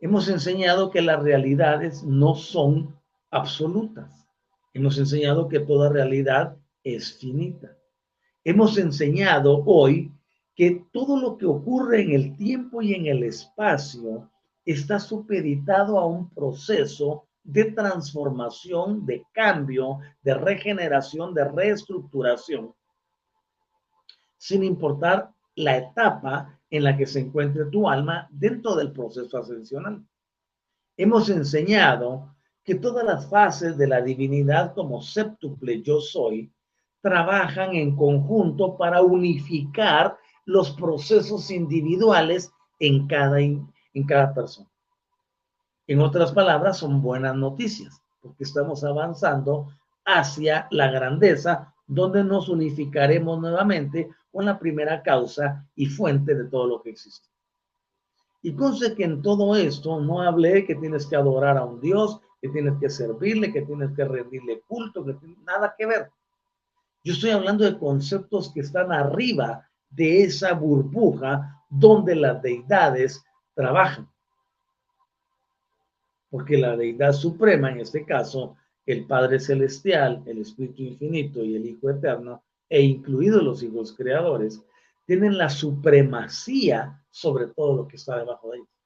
[0.00, 2.96] Hemos enseñado que las realidades no son
[3.30, 4.26] absolutas.
[4.72, 7.76] Hemos enseñado que toda realidad es finita.
[8.44, 10.12] Hemos enseñado hoy
[10.54, 14.30] que todo lo que ocurre en el tiempo y en el espacio
[14.64, 22.74] está supeditado a un proceso de transformación, de cambio, de regeneración, de reestructuración,
[24.36, 30.04] sin importar la etapa en la que se encuentre tu alma dentro del proceso ascensional.
[30.96, 36.52] Hemos enseñado que todas las fases de la divinidad como séptuple yo soy
[37.00, 43.72] trabajan en conjunto para unificar los procesos individuales en cada, en
[44.06, 44.68] cada persona.
[45.86, 49.68] En otras palabras, son buenas noticias, porque estamos avanzando
[50.04, 56.66] hacia la grandeza, donde nos unificaremos nuevamente con la primera causa y fuente de todo
[56.66, 57.28] lo que existe.
[58.42, 62.20] Y conste que en todo esto no hablé que tienes que adorar a un Dios,
[62.40, 66.10] que tienes que servirle, que tienes que rendirle culto, que tiene nada que ver.
[67.02, 73.24] Yo estoy hablando de conceptos que están arriba de esa burbuja donde las deidades
[73.54, 74.08] trabajan.
[76.30, 78.56] Porque la deidad suprema, en este caso,
[78.92, 84.62] el Padre Celestial, el Espíritu Infinito y el Hijo Eterno, e incluidos los hijos creadores,
[85.06, 88.78] tienen la supremacía sobre todo lo que está debajo de ellos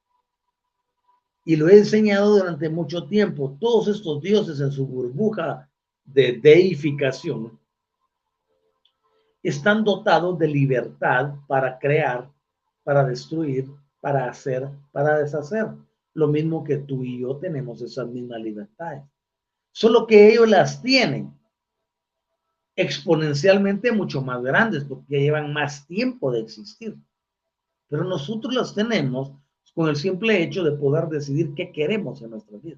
[1.45, 3.57] y lo he enseñado durante mucho tiempo.
[3.59, 5.69] Todos estos dioses en su burbuja
[6.05, 7.59] de deificación
[9.41, 12.31] están dotados de libertad para crear,
[12.83, 15.67] para destruir, para hacer, para deshacer.
[16.13, 19.03] Lo mismo que tú y yo tenemos esas mismas libertades.
[19.73, 21.33] Solo que ellos las tienen
[22.75, 26.95] exponencialmente mucho más grandes porque llevan más tiempo de existir.
[27.89, 29.33] Pero nosotros las tenemos
[29.75, 32.77] con el simple hecho de poder decidir qué queremos en nuestra vida.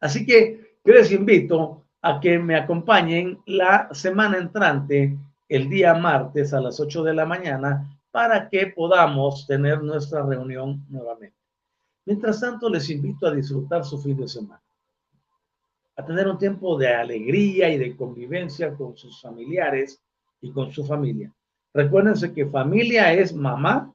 [0.00, 5.18] Así que yo les invito a que me acompañen la semana entrante,
[5.48, 10.84] el día martes a las 8 de la mañana, para que podamos tener nuestra reunión
[10.88, 11.36] nuevamente.
[12.04, 14.62] Mientras tanto, les invito a disfrutar su fin de semana,
[15.96, 20.02] a tener un tiempo de alegría y de convivencia con sus familiares
[20.40, 21.32] y con su familia.
[21.72, 23.92] Recuérdense que familia es mamá,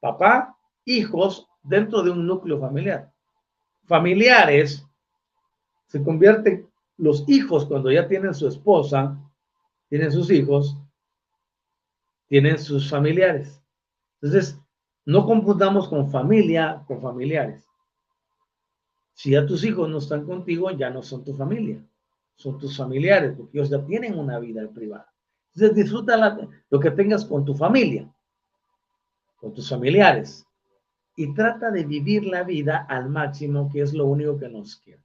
[0.00, 3.10] papá hijos dentro de un núcleo familiar.
[3.84, 4.86] Familiares
[5.86, 9.18] se convierten los hijos cuando ya tienen su esposa,
[9.88, 10.76] tienen sus hijos,
[12.28, 13.60] tienen sus familiares.
[14.20, 14.58] Entonces,
[15.04, 17.66] no confundamos con familia con familiares.
[19.14, 21.84] Si ya tus hijos no están contigo, ya no son tu familia,
[22.34, 25.12] son tus familiares, porque ellos ya tienen una vida privada.
[25.54, 28.10] Entonces, disfruta lo que tengas con tu familia,
[29.36, 30.46] con tus familiares
[31.14, 35.02] y trata de vivir la vida al máximo, que es lo único que nos queda.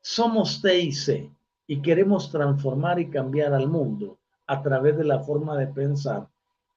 [0.00, 1.30] Somos T y C
[1.66, 6.28] y queremos transformar y cambiar al mundo a través de la forma de pensar,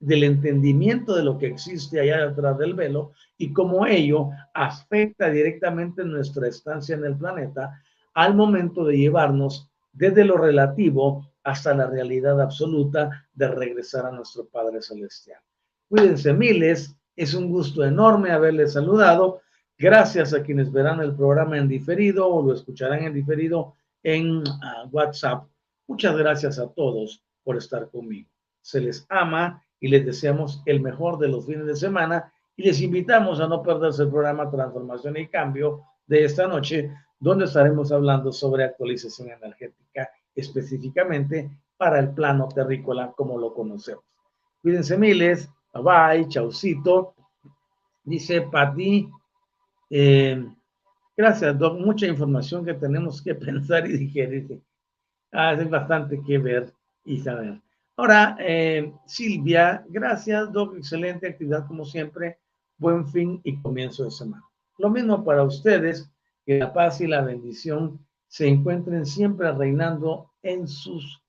[0.06, 6.04] del entendimiento de lo que existe allá detrás del velo y cómo ello afecta directamente
[6.04, 7.82] nuestra estancia en el planeta
[8.14, 14.46] al momento de llevarnos desde lo relativo hasta la realidad absoluta de regresar a nuestro
[14.46, 15.40] Padre Celestial.
[15.88, 19.42] Cuídense miles es un gusto enorme haberles saludado.
[19.78, 24.86] Gracias a quienes verán el programa en diferido o lo escucharán en diferido en ah,
[24.92, 25.46] WhatsApp.
[25.88, 28.30] Muchas gracias a todos por estar conmigo.
[28.62, 32.80] Se les ama y les deseamos el mejor de los fines de semana y les
[32.80, 38.32] invitamos a no perderse el programa Transformación y Cambio de esta noche, donde estaremos hablando
[38.32, 44.06] sobre actualización energética específicamente para el plano terrícola como lo conocemos.
[44.62, 47.14] Cuídense miles, bye bye, chaucito.
[48.06, 49.10] Dice Pati,
[49.90, 50.48] eh,
[51.18, 54.62] gracias, Doc, mucha información que tenemos que pensar y digerir.
[55.34, 56.74] Ah, es bastante que ver
[57.04, 57.60] y saber.
[57.96, 62.40] Ahora, eh, Silvia, gracias, Doc, excelente actividad como siempre.
[62.78, 64.44] Buen fin y comienzo de semana.
[64.80, 66.12] Lo mismo para ustedes,
[66.46, 71.22] que la paz y la bendición se encuentren siempre reinando en sus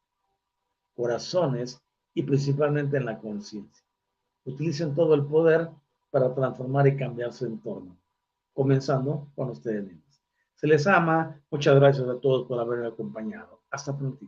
[0.97, 1.83] corazones
[2.15, 3.85] y principalmente en la conciencia.
[4.45, 5.69] Utilicen todo el poder
[6.11, 7.97] para transformar y cambiar su entorno,
[8.55, 10.23] comenzando con ustedes mismos.
[10.55, 11.39] Se les ama.
[11.51, 13.61] Muchas gracias a todos por haberme acompañado.
[13.71, 14.27] Hasta pronto.